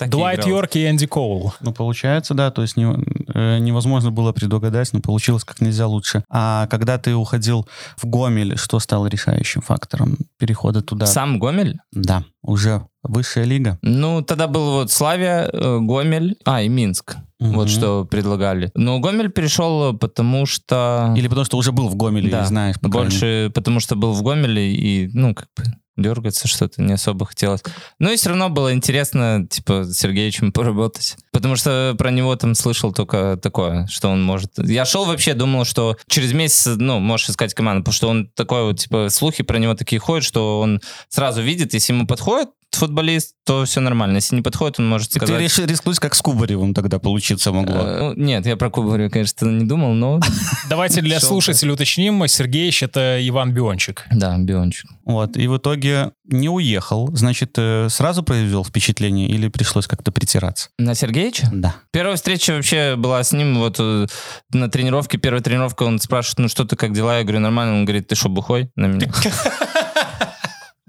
Дуайт. 0.00 0.46
Йорк 0.46 0.74
и 0.74 0.88
Энди 0.88 1.06
Коул. 1.06 1.52
Ну, 1.60 1.72
получается, 1.72 2.32
да, 2.34 2.50
то 2.50 2.62
есть 2.62 2.76
не- 2.76 2.96
э, 3.34 3.58
невозможно 3.58 4.10
было 4.10 4.32
предугадать, 4.32 4.92
но 4.94 5.00
получилось 5.00 5.44
как 5.44 5.60
нельзя 5.60 5.86
лучше. 5.86 6.24
А 6.30 6.66
когда 6.68 6.96
ты 6.98 7.14
уходил 7.14 7.68
в 7.98 8.06
Гомель, 8.06 8.56
что 8.56 8.80
стало 8.80 9.06
решающим 9.06 9.60
фактором 9.60 10.16
перехода 10.38 10.80
туда? 10.82 11.06
Сам 11.06 11.38
Гомель? 11.38 11.78
Да, 11.92 12.24
уже 12.42 12.86
высшая 13.02 13.44
лига. 13.44 13.78
Ну, 13.82 14.22
тогда 14.22 14.48
был 14.48 14.72
вот 14.72 14.90
Славия, 14.90 15.48
э, 15.52 15.78
Гомель, 15.80 16.36
а, 16.44 16.62
и 16.62 16.68
Минск. 16.68 17.16
Мгм. 17.42 17.54
Вот 17.54 17.68
что 17.68 18.04
предлагали. 18.04 18.70
Но 18.74 19.00
Гомель 19.00 19.30
перешел, 19.30 19.96
потому 19.96 20.46
что... 20.46 21.12
Или 21.16 21.28
потому 21.28 21.44
что 21.44 21.56
уже 21.56 21.72
был 21.72 21.88
в 21.88 21.96
Гомеле 21.96 22.30
Да, 22.30 22.44
знаешь, 22.44 22.78
по. 22.80 22.88
Больше, 22.88 23.50
потому 23.54 23.80
что 23.80 23.96
был 23.96 24.12
в 24.12 24.22
Гомеле 24.22 24.72
и, 24.72 25.10
ну, 25.12 25.34
как 25.34 25.48
бы 25.56 25.64
дергаться 25.96 26.48
что-то 26.48 26.80
не 26.82 26.94
особо 26.94 27.26
хотелось. 27.26 27.62
Ну 27.98 28.10
и 28.10 28.16
все 28.16 28.30
равно 28.30 28.48
было 28.48 28.72
интересно, 28.72 29.46
типа, 29.48 29.84
с 29.84 29.98
Сергеевичем 29.98 30.52
поработать. 30.52 31.16
Потому 31.32 31.56
что 31.56 31.94
про 31.98 32.10
него 32.10 32.34
там 32.36 32.54
слышал 32.54 32.92
только 32.92 33.38
такое, 33.42 33.86
что 33.88 34.08
он 34.08 34.22
может... 34.22 34.52
Я 34.58 34.84
шел 34.84 35.04
вообще, 35.04 35.34
думал, 35.34 35.64
что 35.64 35.96
через 36.06 36.32
месяц, 36.32 36.76
ну, 36.76 36.98
можешь 36.98 37.28
искать 37.28 37.54
команду, 37.54 37.82
потому 37.82 37.94
что 37.94 38.08
он 38.08 38.28
такой 38.34 38.62
вот, 38.62 38.78
типа, 38.78 39.08
слухи 39.10 39.42
про 39.42 39.58
него 39.58 39.74
такие 39.74 39.98
ходят, 39.98 40.24
что 40.24 40.60
он 40.60 40.80
сразу 41.08 41.42
видит, 41.42 41.74
если 41.74 41.92
ему 41.92 42.06
подходит 42.06 42.48
футболист, 42.76 43.34
то 43.44 43.64
все 43.64 43.80
нормально. 43.80 44.16
Если 44.16 44.36
не 44.36 44.42
подходит, 44.42 44.78
он 44.78 44.88
может 44.88 45.10
Ты 45.10 45.18
сказать... 45.18 45.40
решил 45.40 45.66
рискнуть, 45.66 45.98
как 45.98 46.14
с 46.14 46.22
Кубаревым 46.22 46.74
тогда 46.74 46.98
получиться 46.98 47.52
могло. 47.52 47.76
Э, 47.76 48.14
ну, 48.14 48.24
Нет, 48.24 48.46
я 48.46 48.56
про 48.56 48.70
Кубаря, 48.70 49.08
конечно, 49.08 49.46
не 49.46 49.64
думал, 49.64 49.94
но... 49.94 50.20
Давайте 50.68 51.00
для 51.00 51.20
слушателей 51.20 51.72
уточним. 51.72 52.26
Сергеевич— 52.26 52.82
это 52.84 53.18
Иван 53.26 53.52
Биончик. 53.52 54.06
Да, 54.10 54.36
Биончик. 54.38 54.90
Вот, 55.04 55.36
и 55.36 55.48
в 55.48 55.56
итоге 55.56 56.12
не 56.24 56.48
уехал. 56.48 57.10
Значит, 57.14 57.54
э, 57.56 57.88
сразу 57.90 58.22
произвел 58.22 58.64
впечатление 58.64 59.28
или 59.28 59.48
пришлось 59.48 59.86
как-то 59.86 60.12
притираться? 60.12 60.70
На 60.78 60.94
Сергеевича? 60.94 61.48
Да. 61.52 61.76
Первая 61.90 62.16
встреча 62.16 62.52
вообще 62.52 62.94
была 62.96 63.22
с 63.22 63.32
ним 63.32 63.58
вот 63.58 63.76
э, 63.78 64.06
на 64.52 64.70
тренировке. 64.70 65.18
Первая 65.18 65.42
тренировка, 65.42 65.82
он 65.82 65.98
спрашивает, 65.98 66.38
ну 66.38 66.48
что 66.48 66.64
ты, 66.64 66.76
как 66.76 66.92
дела? 66.92 67.18
Я 67.18 67.24
говорю, 67.24 67.40
нормально. 67.40 67.74
Он 67.74 67.84
говорит, 67.84 68.08
ты 68.08 68.14
что, 68.14 68.28
бухой 68.28 68.70
на 68.76 68.86
меня? 68.86 69.10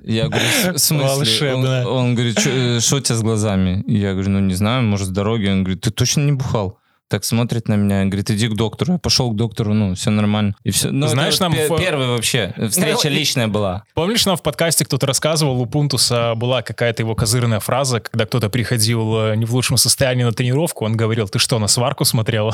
Я 0.03 0.27
говорю, 0.27 0.45
в 0.73 0.77
смысле? 0.77 1.53
Он, 1.53 1.65
он 1.87 2.15
говорит, 2.15 2.39
что 2.39 2.95
у 2.97 2.99
тебя 2.99 3.15
с 3.15 3.21
глазами? 3.21 3.83
Я 3.87 4.13
говорю, 4.13 4.29
ну 4.29 4.39
не 4.39 4.53
знаю, 4.53 4.83
может 4.83 5.07
с 5.07 5.11
дороги. 5.11 5.47
Он 5.47 5.63
говорит, 5.63 5.81
ты 5.81 5.91
точно 5.91 6.21
не 6.21 6.33
бухал? 6.33 6.79
так 7.13 7.23
смотрит 7.23 7.67
на 7.67 7.75
меня, 7.75 8.05
говорит, 8.05 8.31
иди 8.31 8.47
к 8.47 8.55
доктору. 8.55 8.93
Я 8.93 8.97
пошел 8.97 9.29
к 9.29 9.35
доктору, 9.35 9.75
ну, 9.75 9.93
все 9.93 10.09
нормально. 10.09 10.55
И 10.63 10.71
все. 10.71 10.89
Ну, 10.89 11.07
Знаешь, 11.07 11.35
это 11.35 11.43
нам 11.43 11.53
пе- 11.53 11.67
в- 11.67 11.77
первый 11.77 12.07
вообще 12.07 12.55
встреча 12.71 13.01
Ну, 13.03 13.09
личная 13.11 13.47
была. 13.47 13.83
Помнишь, 13.93 14.25
нам 14.25 14.35
в 14.35 14.41
подкасте 14.41 14.83
кто-то 14.83 15.05
рассказывал, 15.05 15.61
у 15.61 15.65
Пунтуса 15.67 16.33
была 16.33 16.63
какая-то 16.63 17.03
его 17.03 17.13
козырная 17.13 17.59
фраза, 17.59 17.99
когда 17.99 18.25
кто-то 18.25 18.49
приходил 18.49 19.15
э, 19.27 19.35
не 19.35 19.45
в 19.45 19.53
лучшем 19.53 19.77
состоянии 19.77 20.23
на 20.23 20.31
тренировку, 20.31 20.85
он 20.85 20.97
говорил, 20.97 21.27
ты 21.27 21.37
что, 21.37 21.59
на 21.59 21.67
сварку 21.67 22.03
смотрел? 22.03 22.51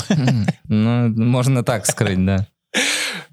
Ну, 0.68 1.08
можно 1.08 1.64
так 1.64 1.86
скрыть, 1.86 2.26
да. 2.26 2.46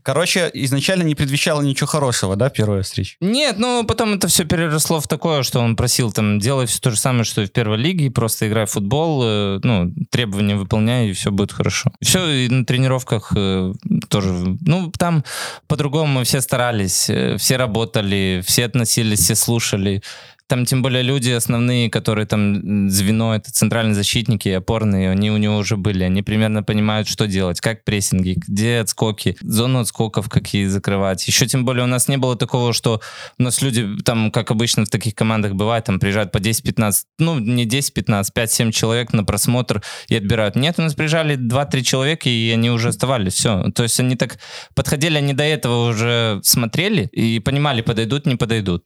Короче, 0.07 0.49
изначально 0.55 1.03
не 1.03 1.17
предвещало 1.17 1.63
ничего 1.63 1.89
хорошего, 1.89 2.37
да, 2.37 2.49
первая 2.49 2.85
встреча? 2.85 3.17
Нет, 3.21 3.59
ну 3.59 3.83
потом 3.83 4.15
это 4.15 4.29
все 4.29 4.45
переросло 4.45 5.01
в 5.01 5.09
такое, 5.09 5.43
что 5.43 5.59
он 5.59 5.75
просил 5.75 6.13
там 6.13 6.39
делай 6.39 6.67
все 6.67 6.79
то 6.79 6.93
же 6.93 6.97
самое, 6.97 7.25
что 7.25 7.43
и 7.43 7.47
в 7.47 7.51
первой 7.51 7.77
лиге, 7.77 8.09
просто 8.13 8.47
играй 8.47 8.67
в 8.67 8.71
футбол, 8.71 9.23
э, 9.25 9.61
ну, 9.65 9.93
требования 10.13 10.55
выполняй, 10.55 11.09
и 11.09 11.13
все 11.13 11.33
будет 11.33 11.51
хорошо. 11.51 11.91
Все, 12.01 12.25
и 12.25 12.49
на 12.49 12.65
тренировках 12.65 13.33
э, 13.35 13.73
тоже, 14.09 14.57
ну, 14.61 14.93
там 14.97 15.25
по-другому 15.67 16.21
мы 16.21 16.25
все 16.25 16.41
старались, 16.41 17.11
э, 17.11 17.37
все 17.37 17.57
работали, 17.57 18.45
все 18.47 18.67
относились, 18.67 19.19
все 19.19 19.35
слушали. 19.35 20.05
Там 20.49 20.65
тем 20.65 20.83
более 20.83 21.03
люди 21.03 21.31
основные, 21.31 21.91
которые 21.91 22.27
там 22.27 22.89
звено, 22.89 23.35
это 23.35 23.53
центральные 23.53 23.95
защитники 23.95 24.49
опорные, 24.49 25.11
они 25.11 25.31
у 25.31 25.37
него 25.37 25.57
уже 25.57 25.77
были. 25.77 26.05
Они 26.05 26.23
примерно 26.23 26.63
понимают, 26.63 27.09
что 27.09 27.27
делать, 27.27 27.61
как 27.61 27.85
прессинги, 27.85 28.37
где 28.47 28.79
отскоки, 28.79 29.37
зону 29.41 29.81
отскоков 29.81 30.29
какие 30.29 30.67
закрывать. 30.67 31.27
Еще 31.27 31.47
тем 31.47 31.65
более 31.65 31.85
у 31.85 31.89
нас 31.89 32.07
не 32.07 32.17
было 32.17 32.37
такого, 32.37 32.73
что 32.73 33.01
у 33.39 33.43
нас 33.43 33.61
люди, 33.61 33.87
там, 34.05 34.31
как 34.31 34.51
обычно 34.51 34.85
в 34.85 34.91
таких 34.91 35.15
командах 35.15 35.55
бывает, 35.55 35.85
там 35.85 35.99
приезжают 35.99 36.31
по 36.31 36.39
10-15, 36.39 36.93
ну, 37.19 37.39
не 37.39 37.67
10-15, 37.67 38.27
5-7 38.35 38.71
человек 38.71 39.13
на 39.13 39.25
просмотр 39.25 39.83
и 40.09 40.17
отбирают. 40.17 40.55
Нет, 40.55 40.77
у 40.79 40.83
нас 40.83 40.95
приезжали 40.95 41.37
2-3 41.37 41.83
человека, 41.83 42.29
и 42.29 42.51
они 42.51 42.71
уже 42.71 42.89
оставались, 42.89 43.35
все. 43.35 43.65
То 43.75 43.83
есть 43.83 43.99
они 43.99 44.15
так 44.15 44.39
подходили, 44.75 45.17
они 45.17 45.35
до 45.35 45.45
этого 45.45 45.89
уже 45.89 46.41
смотрели 46.43 47.09
и 47.13 47.41
понимали, 47.41 47.81
подойдут, 47.83 48.27
не 48.27 48.37
подойдут. 48.37 48.85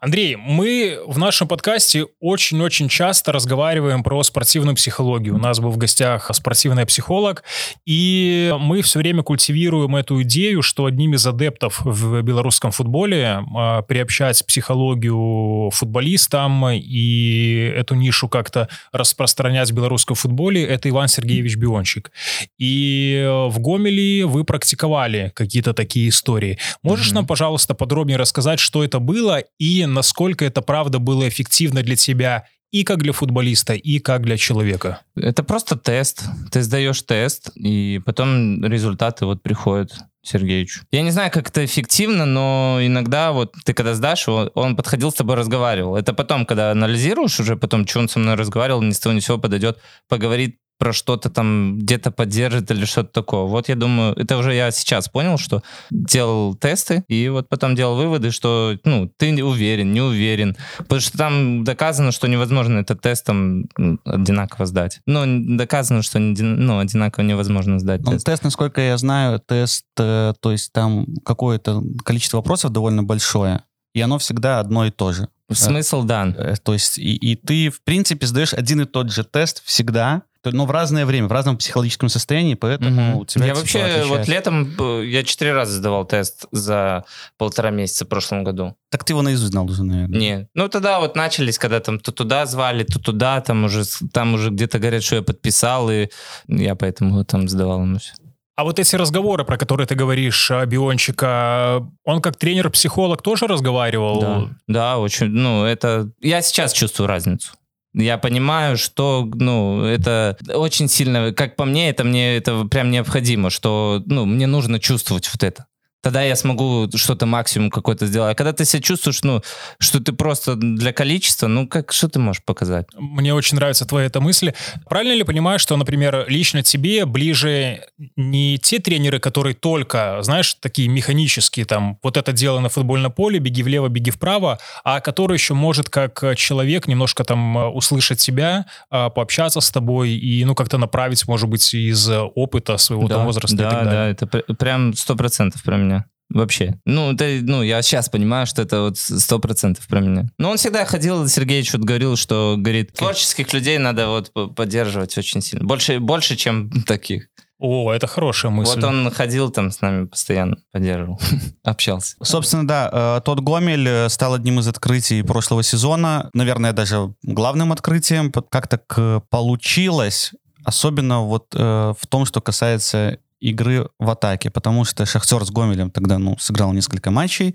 Андрей, 0.00 0.36
мы 0.36 0.91
в 1.06 1.18
нашем 1.18 1.48
подкасте 1.48 2.06
очень-очень 2.20 2.88
часто 2.88 3.32
разговариваем 3.32 4.02
про 4.02 4.22
спортивную 4.22 4.74
психологию. 4.76 5.34
У 5.34 5.38
нас 5.38 5.60
был 5.60 5.70
в 5.70 5.76
гостях 5.76 6.30
спортивный 6.34 6.86
психолог, 6.86 7.44
и 7.86 8.54
мы 8.58 8.82
все 8.82 8.98
время 8.98 9.22
культивируем 9.22 9.96
эту 9.96 10.22
идею, 10.22 10.62
что 10.62 10.84
одним 10.86 11.14
из 11.14 11.26
адептов 11.26 11.80
в 11.84 12.22
белорусском 12.22 12.70
футболе 12.70 13.42
а, 13.54 13.82
приобщать 13.82 14.44
психологию 14.46 15.70
футболистам 15.70 16.68
и 16.70 17.72
эту 17.76 17.94
нишу 17.94 18.28
как-то 18.28 18.68
распространять 18.92 19.70
в 19.70 19.74
белорусском 19.74 20.16
футболе, 20.16 20.64
это 20.64 20.88
Иван 20.88 21.08
Сергеевич 21.08 21.56
Биончик. 21.56 22.10
И 22.58 23.24
в 23.48 23.58
Гомеле 23.58 24.26
вы 24.26 24.44
практиковали 24.44 25.32
какие-то 25.34 25.72
такие 25.74 26.08
истории. 26.08 26.58
Можешь 26.82 27.08
Мгм. 27.08 27.14
нам, 27.16 27.26
пожалуйста, 27.26 27.74
подробнее 27.74 28.16
рассказать, 28.18 28.60
что 28.60 28.84
это 28.84 28.98
было 28.98 29.42
и 29.58 29.86
насколько 29.86 30.44
это 30.44 30.62
правда 30.62 30.81
было 30.98 31.28
эффективно 31.28 31.82
для 31.82 31.96
тебя 31.96 32.46
и 32.70 32.84
как 32.84 33.02
для 33.02 33.12
футболиста, 33.12 33.74
и 33.74 33.98
как 33.98 34.22
для 34.22 34.38
человека? 34.38 35.02
Это 35.14 35.42
просто 35.42 35.76
тест. 35.76 36.24
Ты 36.50 36.62
сдаешь 36.62 37.02
тест, 37.02 37.50
и 37.54 38.00
потом 38.04 38.64
результаты 38.64 39.26
вот 39.26 39.42
приходят 39.42 39.92
Сергеевичу. 40.22 40.82
Я 40.90 41.02
не 41.02 41.10
знаю, 41.10 41.30
как 41.30 41.48
это 41.48 41.64
эффективно, 41.64 42.24
но 42.24 42.78
иногда 42.80 43.32
вот 43.32 43.54
ты 43.64 43.74
когда 43.74 43.94
сдашь 43.94 44.26
его, 44.26 44.50
он 44.54 44.76
подходил 44.76 45.10
с 45.10 45.14
тобой, 45.14 45.36
разговаривал. 45.36 45.96
Это 45.96 46.14
потом, 46.14 46.46
когда 46.46 46.70
анализируешь 46.70 47.40
уже, 47.40 47.56
потом, 47.56 47.86
что 47.86 47.98
он 47.98 48.08
со 48.08 48.18
мной 48.18 48.36
разговаривал, 48.36 48.82
ни 48.82 48.92
с 48.92 49.00
того 49.00 49.14
ни 49.14 49.20
сего 49.20 49.38
подойдет, 49.38 49.78
поговорит 50.08 50.58
про 50.82 50.92
что-то 50.92 51.30
там, 51.30 51.78
где-то 51.78 52.10
поддержит 52.10 52.68
или 52.72 52.84
что-то 52.86 53.12
такое. 53.12 53.42
Вот 53.42 53.68
я 53.68 53.76
думаю, 53.76 54.14
это 54.14 54.36
уже 54.36 54.52
я 54.52 54.68
сейчас 54.72 55.08
понял, 55.08 55.38
что 55.38 55.62
делал 55.92 56.56
тесты, 56.56 57.04
и 57.06 57.28
вот 57.28 57.48
потом 57.48 57.76
делал 57.76 57.94
выводы, 57.94 58.32
что, 58.32 58.76
ну, 58.82 59.08
ты 59.16 59.30
не 59.30 59.44
уверен, 59.44 59.92
не 59.92 60.00
уверен. 60.00 60.56
Потому 60.78 61.00
что 61.00 61.16
там 61.16 61.62
доказано, 61.62 62.10
что 62.10 62.26
невозможно 62.26 62.80
этот 62.80 63.00
тест 63.00 63.24
там 63.24 63.66
м, 63.78 64.00
одинаково 64.04 64.66
сдать. 64.66 64.98
Ну, 65.06 65.22
доказано, 65.56 66.02
что 66.02 66.18
не 66.18 66.42
ну, 66.42 66.80
одинаково 66.80 67.22
невозможно 67.22 67.78
сдать 67.78 68.00
Ну, 68.00 68.10
тест. 68.14 68.26
тест, 68.26 68.42
насколько 68.42 68.80
я 68.80 68.98
знаю, 68.98 69.38
тест, 69.38 69.86
э, 70.00 70.32
то 70.40 70.50
есть 70.50 70.72
там 70.72 71.06
какое-то 71.24 71.80
количество 72.04 72.38
вопросов 72.38 72.72
довольно 72.72 73.04
большое, 73.04 73.62
и 73.94 74.00
оно 74.00 74.18
всегда 74.18 74.58
одно 74.58 74.84
и 74.84 74.90
то 74.90 75.12
же. 75.12 75.28
Смысл 75.52 76.02
дан. 76.02 76.34
Э, 76.36 76.56
То 76.60 76.72
есть 76.72 76.98
и, 76.98 77.14
и 77.14 77.36
ты, 77.36 77.70
в 77.70 77.82
принципе, 77.84 78.26
сдаешь 78.26 78.52
один 78.52 78.80
и 78.80 78.84
тот 78.84 79.12
же 79.12 79.22
тест 79.22 79.62
всегда, 79.64 80.22
но 80.44 80.66
в 80.66 80.70
разное 80.70 81.06
время, 81.06 81.28
в 81.28 81.32
разном 81.32 81.56
психологическом 81.56 82.08
состоянии, 82.08 82.54
поэтому 82.54 82.90
Мгм. 82.90 83.16
у 83.18 83.24
тебя 83.24 83.46
я 83.46 83.54
вообще 83.54 83.78
всё 83.78 84.08
вот 84.08 84.20
отличается. 84.20 84.30
летом 84.32 84.74
э, 84.78 85.06
я 85.06 85.22
четыре 85.24 85.52
раза 85.52 85.72
сдавал 85.72 86.04
тест 86.04 86.46
за 86.50 87.04
полтора 87.38 87.70
месяца 87.70 88.04
в 88.04 88.08
прошлом 88.08 88.42
году. 88.44 88.74
Так 88.90 89.04
ты 89.04 89.12
его 89.12 89.22
наизусть 89.22 89.52
знал 89.52 89.66
уже, 89.66 89.84
наверное. 89.84 90.18
Не. 90.18 90.48
Ну 90.54 90.68
тогда 90.68 90.98
вот 91.00 91.14
начались, 91.16 91.58
когда 91.58 91.80
там 91.80 92.00
то 92.00 92.10
туда 92.12 92.44
звали, 92.46 92.84
то 92.84 92.98
туда, 92.98 93.40
там 93.40 93.64
уже 93.64 93.84
там 94.12 94.34
уже 94.34 94.50
где-то 94.50 94.78
говорят, 94.78 95.02
что 95.02 95.16
я 95.16 95.22
подписал, 95.22 95.90
и 95.90 96.08
я 96.48 96.74
поэтому 96.74 97.24
там 97.24 97.48
сдавал 97.48 97.82
ему 97.82 97.98
все. 97.98 98.12
А 98.54 98.64
вот 98.64 98.78
эти 98.78 98.94
разговоры, 98.96 99.44
про 99.46 99.56
которые 99.56 99.86
ты 99.86 99.94
говоришь, 99.94 100.50
Биончика, 100.66 101.88
он 102.04 102.20
как 102.20 102.36
тренер-психолог 102.36 103.22
тоже 103.22 103.46
разговаривал? 103.46 104.20
Да, 104.20 104.48
да, 104.68 104.98
очень. 104.98 105.26
Ну, 105.28 105.64
это. 105.64 106.10
Я 106.20 106.42
сейчас 106.42 106.72
чувствую 106.74 107.06
разницу. 107.08 107.52
Я 107.94 108.16
понимаю, 108.16 108.78
что, 108.78 109.28
ну, 109.34 109.84
это 109.84 110.38
очень 110.48 110.88
сильно, 110.88 111.32
как 111.32 111.56
по 111.56 111.64
мне, 111.66 111.90
это 111.90 112.04
мне 112.04 112.36
это 112.36 112.64
прям 112.64 112.90
необходимо, 112.90 113.50
что, 113.50 114.02
ну, 114.06 114.24
мне 114.24 114.46
нужно 114.46 114.78
чувствовать 114.80 115.28
вот 115.32 115.42
это. 115.42 115.66
Тогда 116.02 116.22
я 116.22 116.34
смогу 116.34 116.88
что-то 116.96 117.26
максимум 117.26 117.70
какой-то 117.70 118.06
сделать. 118.06 118.32
А 118.32 118.34
когда 118.34 118.52
ты 118.52 118.64
себя 118.64 118.82
чувствуешь, 118.82 119.22
ну, 119.22 119.40
что 119.78 120.00
ты 120.00 120.12
просто 120.12 120.56
для 120.56 120.92
количества, 120.92 121.46
ну, 121.46 121.68
как, 121.68 121.92
что 121.92 122.08
ты 122.08 122.18
можешь 122.18 122.42
показать? 122.44 122.86
Мне 122.94 123.32
очень 123.32 123.56
нравится 123.56 123.86
твоя 123.86 124.06
эта 124.06 124.20
мысль. 124.20 124.52
Правильно 124.88 125.12
ли 125.12 125.22
понимаю, 125.22 125.60
что, 125.60 125.76
например, 125.76 126.24
лично 126.28 126.64
тебе 126.64 127.06
ближе 127.06 127.84
не 128.16 128.58
те 128.58 128.80
тренеры, 128.80 129.20
которые 129.20 129.54
только, 129.54 130.18
знаешь, 130.22 130.54
такие 130.54 130.88
механические, 130.88 131.66
там, 131.66 131.98
вот 132.02 132.16
это 132.16 132.32
дело 132.32 132.58
на 132.58 132.68
футбольном 132.68 133.12
поле, 133.12 133.38
беги 133.38 133.62
влево, 133.62 133.88
беги 133.88 134.10
вправо, 134.10 134.58
а 134.82 135.00
который 135.00 135.34
еще 135.34 135.54
может 135.54 135.88
как 135.88 136.36
человек 136.36 136.88
немножко 136.88 137.22
там 137.22 137.58
э, 137.58 137.66
услышать 137.68 138.20
себя, 138.20 138.66
э, 138.90 139.08
пообщаться 139.14 139.60
с 139.60 139.70
тобой 139.70 140.10
и, 140.10 140.44
ну, 140.44 140.56
как-то 140.56 140.78
направить, 140.78 141.28
может 141.28 141.48
быть, 141.48 141.74
из 141.74 142.10
опыта 142.10 142.76
своего 142.76 143.06
там, 143.06 143.24
возраста 143.24 143.56
да, 143.56 143.66
и 143.66 143.70
так 143.70 143.84
далее. 143.84 143.92
Да, 143.92 144.08
это 144.08 144.26
пр- 144.26 144.56
прям 144.56 144.94
сто 144.94 145.14
процентов 145.14 145.62
про 145.62 145.76
меня. 145.76 145.91
Вообще. 146.34 146.80
Ну, 146.86 147.12
это, 147.12 147.26
ну, 147.42 147.62
я 147.62 147.82
сейчас 147.82 148.08
понимаю, 148.08 148.46
что 148.46 148.62
это 148.62 148.82
вот 148.82 148.98
сто 148.98 149.38
процентов 149.38 149.86
про 149.86 150.00
меня. 150.00 150.28
Но 150.38 150.50
он 150.50 150.56
всегда 150.56 150.84
ходил, 150.84 151.28
Сергеевич 151.28 151.72
вот 151.74 151.82
говорил, 151.82 152.16
что, 152.16 152.56
говорит, 152.58 152.94
творческих 152.94 153.52
людей 153.52 153.78
надо 153.78 154.08
вот 154.08 154.32
поддерживать 154.54 155.16
очень 155.18 155.42
сильно. 155.42 155.64
Больше, 155.66 156.00
больше, 156.00 156.36
чем 156.36 156.70
таких. 156.86 157.28
О, 157.58 157.92
это 157.92 158.08
хорошая 158.08 158.50
мысль. 158.50 158.80
Вот 158.80 158.84
он 158.84 159.10
ходил 159.12 159.50
там 159.50 159.70
с 159.70 159.80
нами 159.80 160.06
постоянно, 160.06 160.56
поддерживал, 160.72 161.20
общался. 161.62 162.16
Собственно, 162.20 162.66
да, 162.66 162.90
э, 162.92 163.20
тот 163.24 163.38
Гомель 163.38 163.88
э, 163.88 164.08
стал 164.08 164.34
одним 164.34 164.58
из 164.58 164.66
открытий 164.66 165.22
прошлого 165.22 165.62
сезона, 165.62 166.28
наверное, 166.34 166.72
даже 166.72 167.14
главным 167.22 167.70
открытием. 167.70 168.32
Как 168.32 168.66
так 168.66 168.82
э, 168.96 169.20
получилось, 169.30 170.32
особенно 170.64 171.22
вот 171.22 171.52
в 171.52 172.06
том, 172.08 172.24
что 172.24 172.40
касается 172.40 173.18
игры 173.42 173.88
в 173.98 174.08
атаке, 174.10 174.50
потому 174.50 174.84
что 174.84 175.04
Шахтер 175.04 175.44
с 175.44 175.50
Гомелем 175.50 175.90
тогда, 175.90 176.18
ну, 176.18 176.36
сыграл 176.38 176.72
несколько 176.72 177.10
матчей, 177.10 177.54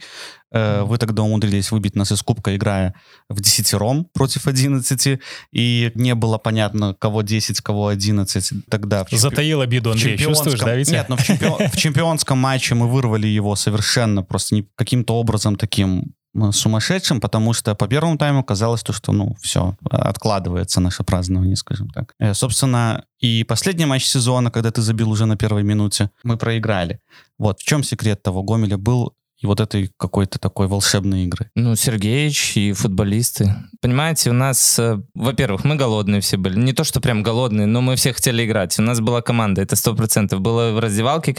Э, 0.49 0.83
вы 0.83 0.97
тогда 0.97 1.23
умудрились 1.23 1.71
выбить 1.71 1.95
нас 1.97 2.09
из 2.13 2.21
кубка, 2.21 2.55
играя 2.55 2.93
в 3.27 3.41
десятером 3.41 4.05
против 4.13 4.47
11, 4.47 5.19
и 5.51 5.91
не 5.95 6.15
было 6.15 6.37
понятно, 6.37 6.93
кого 6.97 7.21
10, 7.21 7.59
кого 7.59 7.89
11 7.89 8.53
тогда. 8.69 9.03
в 9.03 9.09
чемпи- 9.11 9.17
Затаил 9.17 9.59
обиду, 9.59 9.89
в 9.89 9.93
Андрей, 9.93 10.17
чувствуешь, 10.17 10.59
да, 10.61 10.73
Витя? 10.75 10.91
Нет, 10.91 11.09
но 11.09 11.17
в, 11.17 11.23
чемпион- 11.23 11.67
в 11.69 11.75
чемпионском 11.75 12.37
матче 12.37 12.75
мы 12.75 12.87
вырвали 12.87 13.27
его 13.27 13.57
совершенно 13.57 14.23
просто 14.23 14.55
не- 14.55 14.67
каким-то 14.75 15.15
образом 15.15 15.57
таким 15.57 16.13
сумасшедшим, 16.51 17.19
потому 17.19 17.53
что 17.53 17.75
по 17.75 17.87
первому 17.87 18.17
тайму 18.17 18.43
казалось 18.43 18.83
то, 18.83 18.93
что, 18.93 19.11
ну, 19.11 19.35
все, 19.41 19.75
откладывается 19.89 20.81
наше 20.81 21.03
празднование, 21.03 21.55
скажем 21.55 21.89
так. 21.89 22.13
Э, 22.19 22.33
Собственно, 22.33 23.05
и 23.19 23.43
последний 23.43 23.85
матч 23.85 24.05
сезона, 24.05 24.51
когда 24.51 24.71
ты 24.71 24.81
забил 24.81 25.09
уже 25.09 25.25
на 25.25 25.37
первой 25.37 25.63
минуте, 25.63 26.09
мы 26.23 26.37
проиграли. 26.37 26.99
Вот, 27.37 27.59
в 27.59 27.63
чем 27.63 27.83
секрет 27.83 28.23
того 28.23 28.43
Гомеля 28.43 28.77
был 28.77 29.13
и 29.39 29.45
вот 29.45 29.59
этой 29.59 29.91
какой-то 29.97 30.39
такой 30.39 30.67
волшебной 30.67 31.25
игры? 31.25 31.51
Ну, 31.55 31.75
Сергеич 31.75 32.57
и 32.57 32.73
футболисты. 32.73 33.53
Понимаете, 33.81 34.31
у 34.31 34.33
нас, 34.33 34.79
э, 34.79 34.99
во-первых, 35.13 35.63
мы 35.63 35.75
голодные 35.75 36.21
все 36.21 36.37
были. 36.37 36.57
Не 36.57 36.73
то, 36.73 36.83
что 36.83 36.99
прям 37.01 37.21
голодные, 37.21 37.67
но 37.67 37.81
мы 37.81 37.95
все 37.95 38.13
хотели 38.13 38.45
играть. 38.45 38.77
У 38.79 38.81
нас 38.81 38.99
была 38.99 39.21
команда, 39.21 39.61
это 39.61 39.75
сто 39.75 39.95
процентов. 39.95 40.41
Была 40.41 40.71
в 40.71 40.79
раздевалке 40.79 41.37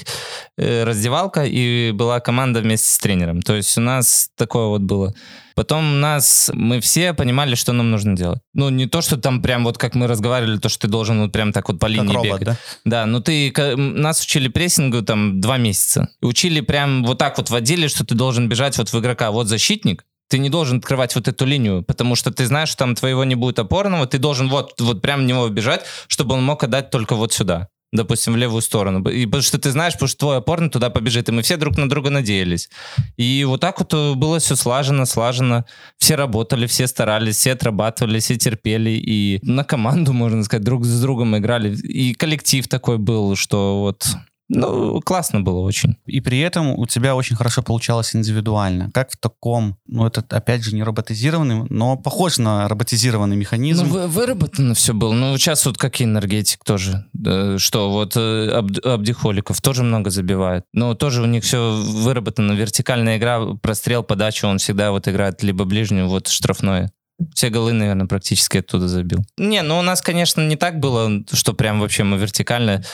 э, 0.57 0.85
раздевалка, 0.85 1.45
и 1.45 1.91
была 1.91 2.21
команда 2.21 2.61
вместе 2.61 2.89
с 2.89 2.99
тренером. 2.99 3.43
То 3.43 3.57
есть 3.57 3.77
у 3.77 3.81
нас 3.81 4.31
такое 4.37 4.67
вот 4.67 4.83
было. 4.83 5.15
Потом 5.59 5.99
нас, 5.99 6.53
мы 6.55 6.79
все 6.79 7.13
понимали, 7.15 7.57
что 7.57 7.73
нам 7.73 7.91
нужно 7.91 8.15
делать. 8.15 8.39
Ну, 8.55 8.69
не 8.69 8.87
то, 8.87 9.01
что 9.01 9.17
там 9.17 9.43
прям 9.43 9.65
вот 9.65 9.77
как 9.77 9.97
мы 9.97 10.07
разговаривали, 10.07 10.59
то, 10.59 10.69
что 10.69 10.83
ты 10.83 10.87
должен 10.87 11.21
вот 11.21 11.33
прям 11.33 11.53
так 11.53 11.69
вот 11.69 11.81
по 11.81 11.87
линии 11.87 12.15
робот, 12.15 12.25
бегать. 12.25 12.45
да? 12.45 12.57
Да, 12.85 13.07
ну 13.07 13.21
ты, 13.21 13.53
нас 13.77 14.23
учили 14.23 14.47
прессингу 14.47 15.03
там 15.03 15.41
два 15.41 15.57
месяца. 15.57 16.11
Учили 16.23 16.61
прям 16.61 17.05
вот 17.05 17.19
так 17.19 17.39
вот 17.39 17.51
водили, 17.51 17.89
что 17.89 18.07
ты 18.07 18.15
должен 18.15 18.49
бежать 18.49 18.79
вот 18.79 18.93
в 18.93 19.01
игрока. 19.01 19.33
Вот 19.33 19.49
защитник, 19.49 20.05
ты 20.29 20.39
не 20.39 20.49
должен 20.49 20.79
открывать 20.79 21.17
вот 21.17 21.27
эту 21.27 21.45
линию, 21.45 21.83
потому 21.83 22.15
что 22.15 22.31
ты 22.31 22.47
знаешь, 22.47 22.69
что 22.69 22.79
там 22.79 22.95
твоего 22.95 23.25
не 23.25 23.35
будет 23.35 23.59
опорного, 23.59 24.07
ты 24.07 24.19
должен 24.19 24.49
вот, 24.49 24.81
вот 24.81 25.03
прям 25.03 25.23
в 25.23 25.27
него 25.27 25.49
бежать, 25.49 25.83
чтобы 26.07 26.37
он 26.37 26.45
мог 26.45 26.63
отдать 26.63 26.91
только 26.91 27.17
вот 27.17 27.33
сюда 27.33 27.69
допустим, 27.93 28.35
в 28.35 28.37
левую 28.37 28.63
сторону. 28.63 29.09
И 29.09 29.25
потому 29.25 29.43
что 29.43 29.59
ты 29.59 29.71
знаешь, 29.71 29.95
потому 29.95 30.09
что 30.09 30.19
твой 30.19 30.37
опорный 30.39 30.69
туда 30.69 30.91
побежит, 30.91 31.29
и 31.29 31.33
мы 31.33 31.43
все 31.43 31.57
друг 31.57 31.77
на 31.77 31.89
друга 31.89 32.11
надеялись. 32.11 32.69
И 33.17 33.45
вот 33.45 33.61
так 33.61 33.79
вот 33.79 33.95
э, 33.95 34.15
было 34.15 34.39
все 34.39 34.57
слажено, 34.57 35.07
слажено. 35.07 35.65
Все 35.97 36.15
работали, 36.15 36.67
все 36.67 36.87
старались, 36.87 37.37
все 37.37 37.53
отрабатывали, 37.53 38.19
все 38.19 38.37
терпели. 38.37 38.91
И 38.91 39.39
на 39.43 39.65
команду, 39.65 40.13
можно 40.13 40.45
сказать, 40.45 40.65
друг 40.65 40.85
с 40.85 41.01
другом 41.01 41.37
играли. 41.37 41.75
И 41.77 42.15
коллектив 42.15 42.67
такой 42.69 42.99
был, 42.99 43.37
что 43.37 43.81
вот... 43.81 44.07
Ну, 44.49 45.01
классно 45.03 45.41
было 45.41 45.61
очень. 45.61 45.97
И 46.07 46.21
при 46.21 46.39
этом 46.39 46.71
у 46.79 46.87
тебя 46.87 47.15
очень 47.15 47.37
хорошо 47.37 47.63
получалось 47.63 48.17
индивидуально. 48.17 48.91
Как 48.93 49.11
в 49.13 49.17
таком, 49.19 49.77
ну 49.87 50.07
это 50.07 50.25
опять 50.31 50.63
же 50.65 50.75
не 50.75 50.83
роботизированный, 50.83 51.67
но 51.69 51.97
похож 51.97 52.39
на 52.39 52.67
роботизированный 52.69 53.37
механизм. 53.37 53.87
Ну, 53.87 53.93
вы- 53.93 54.07
выработано 54.09 54.75
все 54.75 54.95
было. 54.95 55.13
Ну, 55.13 55.37
сейчас 55.37 55.67
вот 55.67 55.77
как 55.77 56.01
и 56.01 56.05
энергетик 56.05 56.65
тоже. 56.65 57.05
Да, 57.13 57.59
что 57.59 57.91
вот 57.91 58.17
э, 58.17 58.51
Абд- 58.51 58.81
Абдихоликов 58.81 59.61
тоже 59.61 59.83
много 59.83 60.11
забивает. 60.11 60.65
Но 60.73 60.95
тоже 60.95 61.23
у 61.23 61.27
них 61.27 61.45
все 61.45 61.73
выработано. 61.73 62.53
Вертикальная 62.53 63.19
игра, 63.19 63.55
прострел, 63.61 64.03
подача, 64.03 64.47
он 64.47 64.59
всегда 64.59 64.93
вот 64.93 65.09
играет 65.09 65.43
либо 65.43 65.65
ближнюю, 65.65 66.09
вот 66.09 66.29
штрафное. 66.29 66.91
Все 67.35 67.51
голы, 67.51 67.73
наверное, 67.73 68.07
практически 68.07 68.59
оттуда 68.59 68.89
забил. 68.89 69.25
Не, 69.37 69.63
ну 69.63 69.79
у 69.79 69.83
нас, 69.83 70.01
конечно, 70.01 70.47
не 70.47 70.57
так 70.57 70.79
было, 70.79 71.25
что 71.33 71.53
прям 71.53 71.81
вообще 71.81 72.05
мы 72.05 72.17
вертикально. 72.17 72.85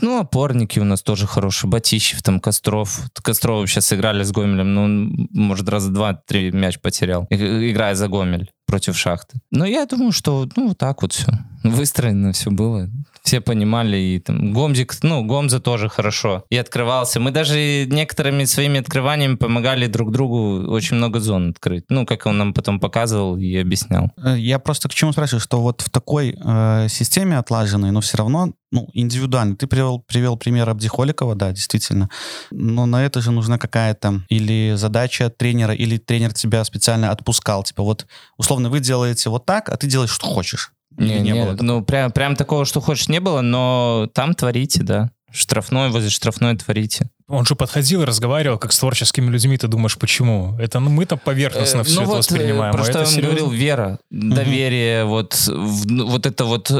Ну, 0.00 0.18
опорники 0.18 0.78
у 0.78 0.84
нас 0.84 1.02
тоже 1.02 1.26
хорошие. 1.26 1.70
Батищев, 1.70 2.22
там, 2.22 2.40
Костров. 2.40 3.00
Кострова 3.22 3.66
сейчас 3.66 3.86
сыграли 3.86 4.22
с 4.22 4.32
Гомелем, 4.32 4.74
ну, 4.74 5.26
может, 5.32 5.68
раза 5.68 5.90
два-три 5.90 6.50
мяч 6.50 6.80
потерял, 6.80 7.26
играя 7.30 7.94
за 7.94 8.08
Гомель 8.08 8.50
против 8.66 8.96
Шахты. 8.96 9.38
Но 9.50 9.66
я 9.66 9.86
думаю, 9.86 10.12
что, 10.12 10.48
ну, 10.56 10.68
вот 10.68 10.78
так 10.78 11.02
вот 11.02 11.12
все. 11.12 11.32
Выстроено 11.62 12.32
все 12.32 12.50
было. 12.50 12.88
Все 13.24 13.40
понимали, 13.40 13.96
и 13.96 14.20
там 14.20 14.52
Гомзик, 14.52 14.94
ну, 15.02 15.24
Гомза 15.24 15.58
тоже 15.58 15.88
хорошо. 15.88 16.44
И 16.50 16.58
открывался. 16.58 17.20
Мы 17.20 17.30
даже 17.30 17.86
некоторыми 17.86 18.44
своими 18.44 18.80
открываниями 18.80 19.36
помогали 19.36 19.86
друг 19.86 20.12
другу 20.12 20.70
очень 20.70 20.98
много 20.98 21.20
зон 21.20 21.50
открыть. 21.50 21.84
Ну, 21.88 22.04
как 22.04 22.26
он 22.26 22.36
нам 22.36 22.52
потом 22.52 22.78
показывал 22.78 23.38
и 23.38 23.56
объяснял. 23.56 24.10
Э, 24.22 24.38
Я 24.38 24.58
просто 24.58 24.90
к 24.90 24.94
чему 24.94 25.12
спрашиваю, 25.12 25.40
что 25.40 25.62
вот 25.62 25.80
в 25.80 25.88
такой 25.88 26.36
э, 26.38 26.88
системе 26.90 27.38
отлаженной, 27.38 27.92
но 27.92 28.02
все 28.02 28.18
равно, 28.18 28.52
ну, 28.70 28.90
индивидуально. 28.92 29.56
Ты 29.56 29.68
привел, 29.68 30.00
привел 30.00 30.36
пример 30.36 30.68
Абдихоликова, 30.68 31.34
да, 31.34 31.50
действительно. 31.52 32.10
Но 32.50 32.84
на 32.84 33.06
это 33.06 33.22
же 33.22 33.30
нужна 33.30 33.56
какая-то 33.56 34.20
или 34.28 34.74
задача 34.76 35.30
тренера, 35.30 35.72
или 35.72 35.96
тренер 35.96 36.34
тебя 36.34 36.62
специально 36.64 37.10
отпускал. 37.10 37.62
Типа 37.64 37.82
вот, 37.84 38.06
условно, 38.36 38.68
вы 38.68 38.80
делаете 38.80 39.30
вот 39.30 39.46
так, 39.46 39.70
а 39.70 39.78
ты 39.78 39.86
делаешь, 39.86 40.10
что 40.10 40.26
хочешь. 40.26 40.72
Или 40.98 41.08
Не, 41.08 41.20
не, 41.20 41.32
было 41.34 41.52
такого? 41.52 41.66
ну, 41.66 41.84
прям, 41.84 42.12
прям 42.12 42.36
такого, 42.36 42.64
что 42.64 42.80
хочешь, 42.80 43.08
не 43.08 43.20
было, 43.20 43.40
но 43.40 44.08
там 44.14 44.34
творите, 44.34 44.82
да. 44.82 45.10
Штрафной, 45.30 45.90
возле 45.90 46.10
штрафной 46.10 46.56
творите. 46.56 47.10
Он 47.26 47.46
же 47.46 47.54
подходил 47.54 48.02
и 48.02 48.04
разговаривал 48.04 48.58
как 48.58 48.72
с 48.72 48.78
творческими 48.78 49.30
людьми. 49.30 49.56
Ты 49.56 49.66
думаешь, 49.66 49.96
почему? 49.96 50.56
Это 50.58 50.78
ну, 50.78 50.90
мы-то 50.90 51.16
поверхностно 51.16 51.78
Э, 51.80 51.84
все 51.84 51.94
ну 51.96 52.02
это 52.02 52.08
вот, 52.10 52.14
э, 52.14 52.18
воспринимаем. 52.18 52.72
Про 52.74 52.82
а 52.82 52.84
что 52.84 52.98
я 52.98 53.06
серьезно? 53.06 53.28
говорил, 53.30 53.50
вера, 53.50 53.98
доверие, 54.10 55.04
вот, 55.06 55.32
в- 55.34 55.86
ну, 55.86 56.06
вот 56.06 56.26
это 56.26 56.44
вот 56.44 56.70
э, 56.70 56.74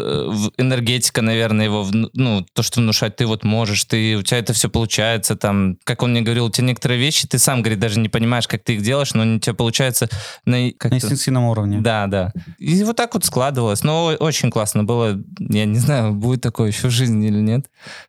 энергетика, 0.59 1.23
наверное, 1.23 1.65
его, 1.65 1.83
вну- 1.83 2.11
ну, 2.13 2.45
то, 2.53 2.63
что 2.63 2.81
внушать, 2.81 3.17
ты 3.17 3.27
вот 3.27 3.43
можешь, 3.45 3.85
ты, 3.85 4.17
у 4.17 4.23
тебя 4.23 4.39
это 4.39 4.53
все 4.53 4.69
получается, 4.69 5.35
там, 5.35 5.79
как 5.85 6.03
он 6.03 6.11
мне 6.11 6.21
говорил, 6.21 6.45
у 6.47 6.51
тебя 6.51 6.67
некоторые 6.67 7.01
вещи, 7.01 7.27
ты 7.27 7.39
сам, 7.39 7.63
говорит, 7.63 7.79
даже 7.79 7.99
не 7.99 8.11
понимаешь, 8.11 8.47
как 8.47 8.63
ты 8.63 8.75
их 8.75 8.83
делаешь, 8.83 9.15
но 9.15 9.37
у 9.37 9.39
тебя 9.39 9.55
получается 9.55 10.11
на, 10.45 10.71
как 10.73 10.91
На 10.91 10.97
инстинктивном 10.97 11.45
уровне. 11.45 11.79
да, 11.81 12.07
да. 12.07 12.33
И 12.59 12.83
вот 12.85 12.97
так 12.97 13.15
вот 13.15 13.25
складывалось. 13.25 13.83
Но 13.83 14.07
очень 14.21 14.51
классно 14.51 14.85
было. 14.85 15.19
Я 15.39 15.65
не 15.65 15.79
знаю, 15.79 16.13
будет 16.13 16.43
такое 16.43 16.69
еще 16.69 16.89
в 16.89 16.91
жизни 16.91 17.29
или 17.29 17.41
нет. 17.41 17.67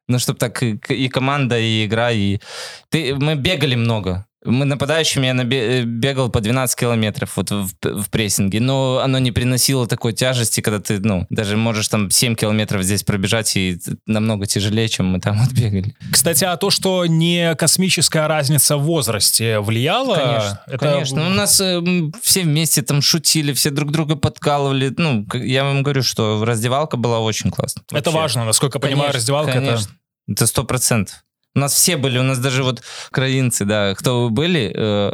Но 0.09 0.19
чтобы 0.19 0.37
так 0.37 0.61
и, 0.63 0.77
и 0.89 1.07
команда, 1.07 1.57
и 1.57 1.85
игра, 1.85 2.11
и... 2.11 2.24
Ты, 2.89 3.15
мы 3.15 3.35
бегали 3.35 3.75
много. 3.75 4.25
Мы 4.45 4.65
нападающими 4.65 5.25
я 5.25 5.33
набе- 5.33 5.81
э, 5.81 5.83
бегал 5.83 6.29
по 6.29 6.39
12 6.39 6.79
километров 6.79 7.35
вот 7.35 7.49
в, 7.49 7.71
в 7.81 8.09
прессинге, 8.11 8.59
но 8.59 8.99
оно 9.03 9.17
не 9.17 9.31
приносило 9.31 9.87
такой 9.87 10.13
тяжести, 10.13 10.61
когда 10.61 10.79
ты, 10.79 10.99
ну, 10.99 11.25
даже 11.31 11.57
можешь 11.57 11.87
там 11.87 12.11
7 12.11 12.35
километров 12.35 12.83
здесь 12.83 13.03
пробежать, 13.03 13.57
и 13.57 13.79
намного 14.05 14.45
тяжелее, 14.45 14.87
чем 14.87 15.07
мы 15.07 15.19
там 15.19 15.39
вот 15.43 15.51
бегали. 15.51 15.95
Кстати, 16.11 16.43
а 16.43 16.57
то, 16.57 16.69
что 16.69 17.07
не 17.07 17.55
космическая 17.55 18.27
разница 18.27 18.77
в 18.77 18.83
возрасте 18.83 19.59
влияла... 19.59 20.15
Конечно, 20.15 20.61
это... 20.67 20.77
конечно. 20.77 21.25
У 21.25 21.29
нас 21.29 21.59
э, 21.59 21.81
все 22.21 22.43
вместе 22.43 22.83
там 22.83 23.01
шутили, 23.01 23.51
все 23.51 23.71
друг 23.71 23.91
друга 23.91 24.15
подкалывали. 24.15 24.93
Ну, 24.95 25.25
я 25.33 25.63
вам 25.63 25.81
говорю, 25.81 26.03
что 26.03 26.45
раздевалка 26.45 26.97
была 26.97 27.19
очень 27.19 27.49
классная. 27.49 27.83
Это 27.89 28.11
Вообще. 28.11 28.11
важно, 28.11 28.45
насколько 28.45 28.77
я 28.77 28.79
понимаю, 28.79 29.11
Конечно, 29.11 29.17
раздевалка 29.17 29.51
это... 29.51 29.59
конечно. 29.59 29.91
Это 30.27 30.47
сто 30.47 30.63
процентов. 30.63 31.24
У 31.55 31.59
нас 31.59 31.73
все 31.73 31.97
были, 31.97 32.19
у 32.19 32.23
нас 32.23 32.39
даже 32.39 32.63
вот 32.63 32.83
украинцы, 33.09 33.65
да, 33.65 33.95
кто 33.95 34.29
были, 34.29 34.73
э, 34.75 35.13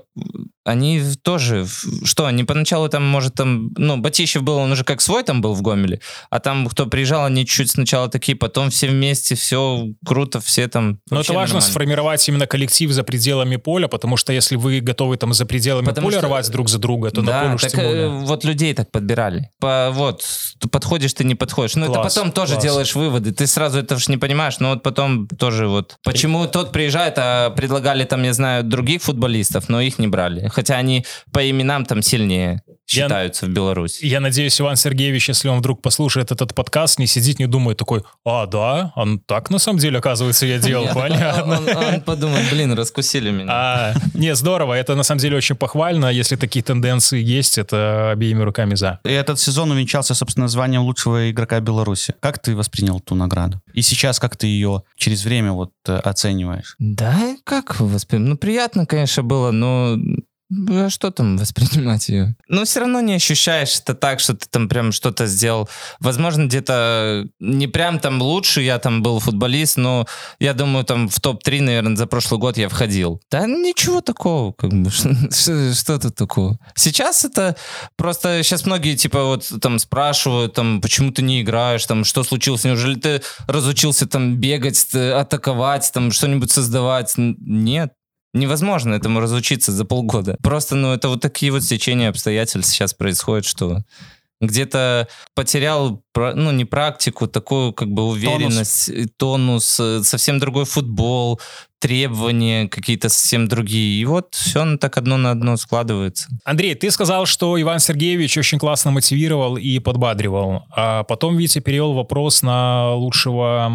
они 0.64 1.02
тоже, 1.24 1.66
что, 2.04 2.26
они 2.26 2.44
поначалу 2.44 2.88
там, 2.88 3.04
может, 3.04 3.34
там, 3.34 3.72
ну, 3.78 3.98
Батищев 3.98 4.44
был, 4.44 4.58
он 4.58 4.72
уже 4.72 4.84
как 4.84 5.02
свой 5.02 5.24
там 5.24 5.42
был 5.42 5.54
в 5.54 5.62
Гомеле, 5.62 6.02
а 6.30 6.40
там, 6.40 6.68
кто 6.68 6.86
приезжал, 6.86 7.26
они 7.26 7.46
чуть 7.46 7.72
сначала 7.72 8.10
такие, 8.10 8.36
потом 8.36 8.70
все 8.70 8.88
вместе, 8.88 9.36
все 9.36 9.88
круто, 10.06 10.40
все 10.40 10.68
там 10.68 11.00
Но 11.10 11.22
это 11.22 11.34
важно 11.34 11.56
нормально. 11.56 11.62
сформировать 11.62 12.28
именно 12.30 12.46
коллектив 12.46 12.92
за 12.92 13.04
пределами 13.04 13.56
поля, 13.56 13.88
потому 13.88 14.18
что 14.18 14.34
если 14.34 14.56
вы 14.56 14.82
готовы 14.82 15.18
там 15.18 15.34
за 15.34 15.46
пределами 15.46 15.86
Потому 15.86 16.08
поля 16.08 16.20
что- 16.20 16.28
рвать 16.28 16.50
друг 16.52 16.70
за 16.70 16.78
друга, 16.78 17.10
то 17.12 17.22
на 17.22 17.28
да, 17.32 17.42
поле 17.42 17.56
уж 17.56 17.62
так 17.62 17.72
тем 17.72 17.80
э, 17.82 17.88
более. 17.88 18.10
вот 18.10 18.44
людей 18.44 18.74
так 18.74 18.92
подбирали. 18.92 19.50
По, 19.60 19.90
вот, 19.92 20.24
подходишь, 20.72 21.14
ты 21.14 21.24
не 21.24 21.36
подходишь. 21.36 21.76
Ну, 21.76 21.86
это 21.86 22.02
потом 22.02 22.32
тоже 22.32 22.54
класс. 22.54 22.64
делаешь 22.64 22.96
выводы. 22.96 23.32
Ты 23.32 23.48
сразу 23.48 23.80
это 23.80 23.98
ж 23.98 24.08
не 24.10 24.18
понимаешь, 24.18 24.60
но 24.60 24.72
вот 24.72 24.84
потом 24.84 25.28
тоже 25.28 25.68
вот... 25.68 25.98
Почему 26.04 26.46
тот 26.48 26.72
приезжает, 26.72 27.16
а 27.18 27.50
предлагали 27.50 28.04
там, 28.04 28.22
я 28.24 28.34
знаю, 28.34 28.64
других 28.64 29.02
футболистов, 29.02 29.70
но 29.70 29.82
их 29.82 29.98
не 29.98 30.08
брали. 30.08 30.51
Хотя 30.52 30.76
они 30.78 31.06
по 31.32 31.50
именам 31.50 31.86
там 31.86 32.02
сильнее 32.02 32.62
Я- 32.88 33.04
считаются 33.04 33.46
в 33.46 33.50
Беларуси. 33.50 34.06
Я 34.06 34.20
надеюсь, 34.20 34.60
Иван 34.60 34.76
Сергеевич, 34.76 35.30
если 35.30 35.48
он 35.48 35.60
вдруг 35.60 35.82
послушает 35.82 36.32
этот 36.32 36.54
подкаст, 36.54 37.00
не 37.00 37.08
сидит, 37.08 37.40
не 37.40 37.48
думает 37.48 37.78
такой, 37.78 38.04
а, 38.26 38.46
да, 38.48 38.92
он 38.96 39.20
так 39.20 39.50
на 39.50 39.60
самом 39.60 39.80
деле, 39.80 40.00
оказывается, 40.00 40.46
я 40.46 40.60
делал, 40.60 40.88
понятно. 40.94 41.60
Он, 41.60 41.70
он 41.96 42.02
подумает, 42.02 42.50
блин, 42.52 42.74
раскусили 42.74 43.32
меня. 43.32 43.48
А, 43.50 43.94
не, 44.14 44.36
здорово, 44.36 44.74
это 44.74 44.96
на 44.96 45.04
самом 45.04 45.20
деле 45.20 45.38
очень 45.38 45.56
похвально, 45.56 46.08
если 46.08 46.36
такие 46.36 46.64
тенденции 46.64 47.22
есть, 47.22 47.58
это 47.58 48.12
обеими 48.12 48.42
руками 48.44 48.76
за. 48.76 49.00
И 49.06 49.10
этот 49.10 49.40
сезон 49.40 49.72
увенчался, 49.72 50.14
собственно, 50.14 50.48
званием 50.48 50.82
лучшего 50.84 51.32
игрока 51.32 51.60
Беларуси. 51.60 52.14
Как 52.20 52.40
ты 52.40 52.56
воспринял 52.56 53.00
ту 53.00 53.16
награду? 53.16 53.62
И 53.74 53.82
сейчас 53.82 54.20
как 54.20 54.36
ты 54.36 54.48
ее 54.48 54.84
через 54.98 55.24
время 55.24 55.54
вот 55.54 55.72
э, 55.88 55.96
оцениваешь? 55.96 56.76
Да, 56.80 57.36
как 57.44 57.80
воспринимать? 57.80 58.30
Ну, 58.30 58.38
приятно, 58.38 58.86
конечно, 58.86 59.24
было, 59.24 59.52
но 59.52 59.98
а 60.70 60.90
что 60.90 61.12
там 61.12 61.38
воспринимать 61.38 62.10
ее? 62.10 62.36
Но 62.48 62.66
все 62.66 62.82
равно 62.82 63.00
не 63.02 63.14
ощущаешь 63.14 63.80
это 63.80 63.94
так, 63.96 64.20
что 64.20 64.34
ты 64.36 64.48
там 64.50 64.68
прям 64.70 64.92
что-то 64.92 65.26
сделал. 65.28 65.70
Возможно, 66.00 66.46
где-то 66.46 67.28
не 67.40 67.68
прям 67.68 68.00
там 68.00 68.22
лучше, 68.22 68.62
я 68.62 68.80
там 68.80 69.02
был 69.02 69.20
футболист, 69.20 69.78
но 69.78 70.06
я 70.40 70.54
думаю, 70.54 70.84
там 70.86 71.08
в 71.10 71.20
топ-3, 71.20 71.62
наверное, 71.62 71.96
за 71.96 72.06
прошлый 72.08 72.40
год 72.40 72.58
я 72.58 72.70
входил. 72.70 73.22
Да 73.32 73.46
ничего 73.48 74.02
такого, 74.02 74.52
как 74.52 74.72
бы, 74.74 74.90
что, 75.32 75.74
что- 75.74 76.00
тут 76.00 76.16
такого? 76.16 76.58
Сейчас 76.76 77.26
это 77.26 77.56
просто, 77.96 78.44
сейчас 78.44 78.66
многие, 78.66 78.96
типа, 78.96 79.24
вот 79.26 79.52
там 79.62 79.80
спрашивают, 79.80 80.54
там, 80.54 80.82
почему 80.82 81.12
ты 81.12 81.22
не 81.22 81.42
играешь, 81.42 81.86
там, 81.86 82.04
что 82.04 82.24
случилось, 82.24 82.64
неужели 82.64 82.96
ты 82.96 83.22
разучился 83.48 84.08
там 84.08 84.38
бегать, 84.38 84.88
т- 84.92 85.14
атаковать, 85.14 85.90
там, 85.94 86.12
что-нибудь 86.12 86.52
создавать? 86.52 87.14
Нет. 87.18 87.94
Невозможно 88.34 88.94
этому 88.94 89.20
разучиться 89.20 89.72
за 89.72 89.84
полгода. 89.86 90.38
Просто, 90.42 90.76
ну, 90.76 90.94
это 90.94 91.10
вот 91.10 91.22
такие 91.22 91.52
вот 91.52 91.64
стечения 91.64 92.10
обстоятельств 92.10 92.72
сейчас 92.72 92.94
происходят, 92.94 93.46
что 93.46 93.84
где-то 94.40 95.08
потерял, 95.36 96.04
ну, 96.16 96.52
не 96.52 96.66
практику, 96.66 97.28
такую 97.28 97.74
как 97.74 97.90
бы 97.90 98.08
уверенность, 98.08 98.88
тонус, 99.18 99.78
тонус 99.78 99.80
э, 99.80 100.04
совсем 100.04 100.40
другой 100.40 100.66
футбол, 100.66 101.40
требования 101.82 102.70
какие-то 102.70 103.10
совсем 103.10 103.48
другие. 103.48 104.00
И 104.00 104.06
вот 104.06 104.36
все 104.36 104.78
так 104.78 104.98
одно 104.98 105.18
на 105.18 105.32
одно 105.32 105.58
складывается. 105.58 106.30
Андрей, 106.46 106.76
ты 106.76 106.92
сказал, 106.92 107.26
что 107.26 107.60
Иван 107.60 107.80
Сергеевич 107.80 108.38
очень 108.38 108.60
классно 108.60 108.92
мотивировал 108.92 109.58
и 109.58 109.80
подбадривал. 109.80 110.64
А 110.70 111.04
потом 111.04 111.38
Витя 111.38 111.60
перевел 111.60 111.94
вопрос 111.94 112.44
на 112.44 112.94
лучшего 112.94 113.68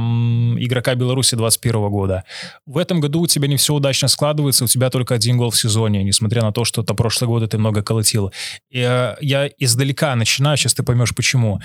игрока 0.58 0.94
Беларуси 0.94 1.34
21 1.34 1.88
года. 1.90 2.22
В 2.64 2.78
этом 2.78 3.00
году 3.00 3.22
у 3.22 3.26
тебя 3.26 3.48
не 3.48 3.56
все 3.56 3.74
удачно 3.74 4.06
складывается, 4.06 4.64
у 4.64 4.68
тебя 4.68 4.88
только 4.88 5.14
один 5.14 5.36
гол 5.36 5.50
в 5.50 5.56
сезоне, 5.56 6.04
несмотря 6.04 6.42
на 6.42 6.52
то, 6.52 6.64
что 6.64 6.82
это 6.82 6.94
прошлый 6.94 7.26
год 7.26 7.50
ты 7.50 7.58
много 7.58 7.82
колотил. 7.82 8.32
И, 8.70 8.78
э, 8.78 9.16
я 9.20 9.50
издалека 9.58 10.14
начинаю, 10.14 10.56
сейчас 10.56 10.74
ты 10.74 10.84
поймешь 10.84 11.14
почему 11.14 11.60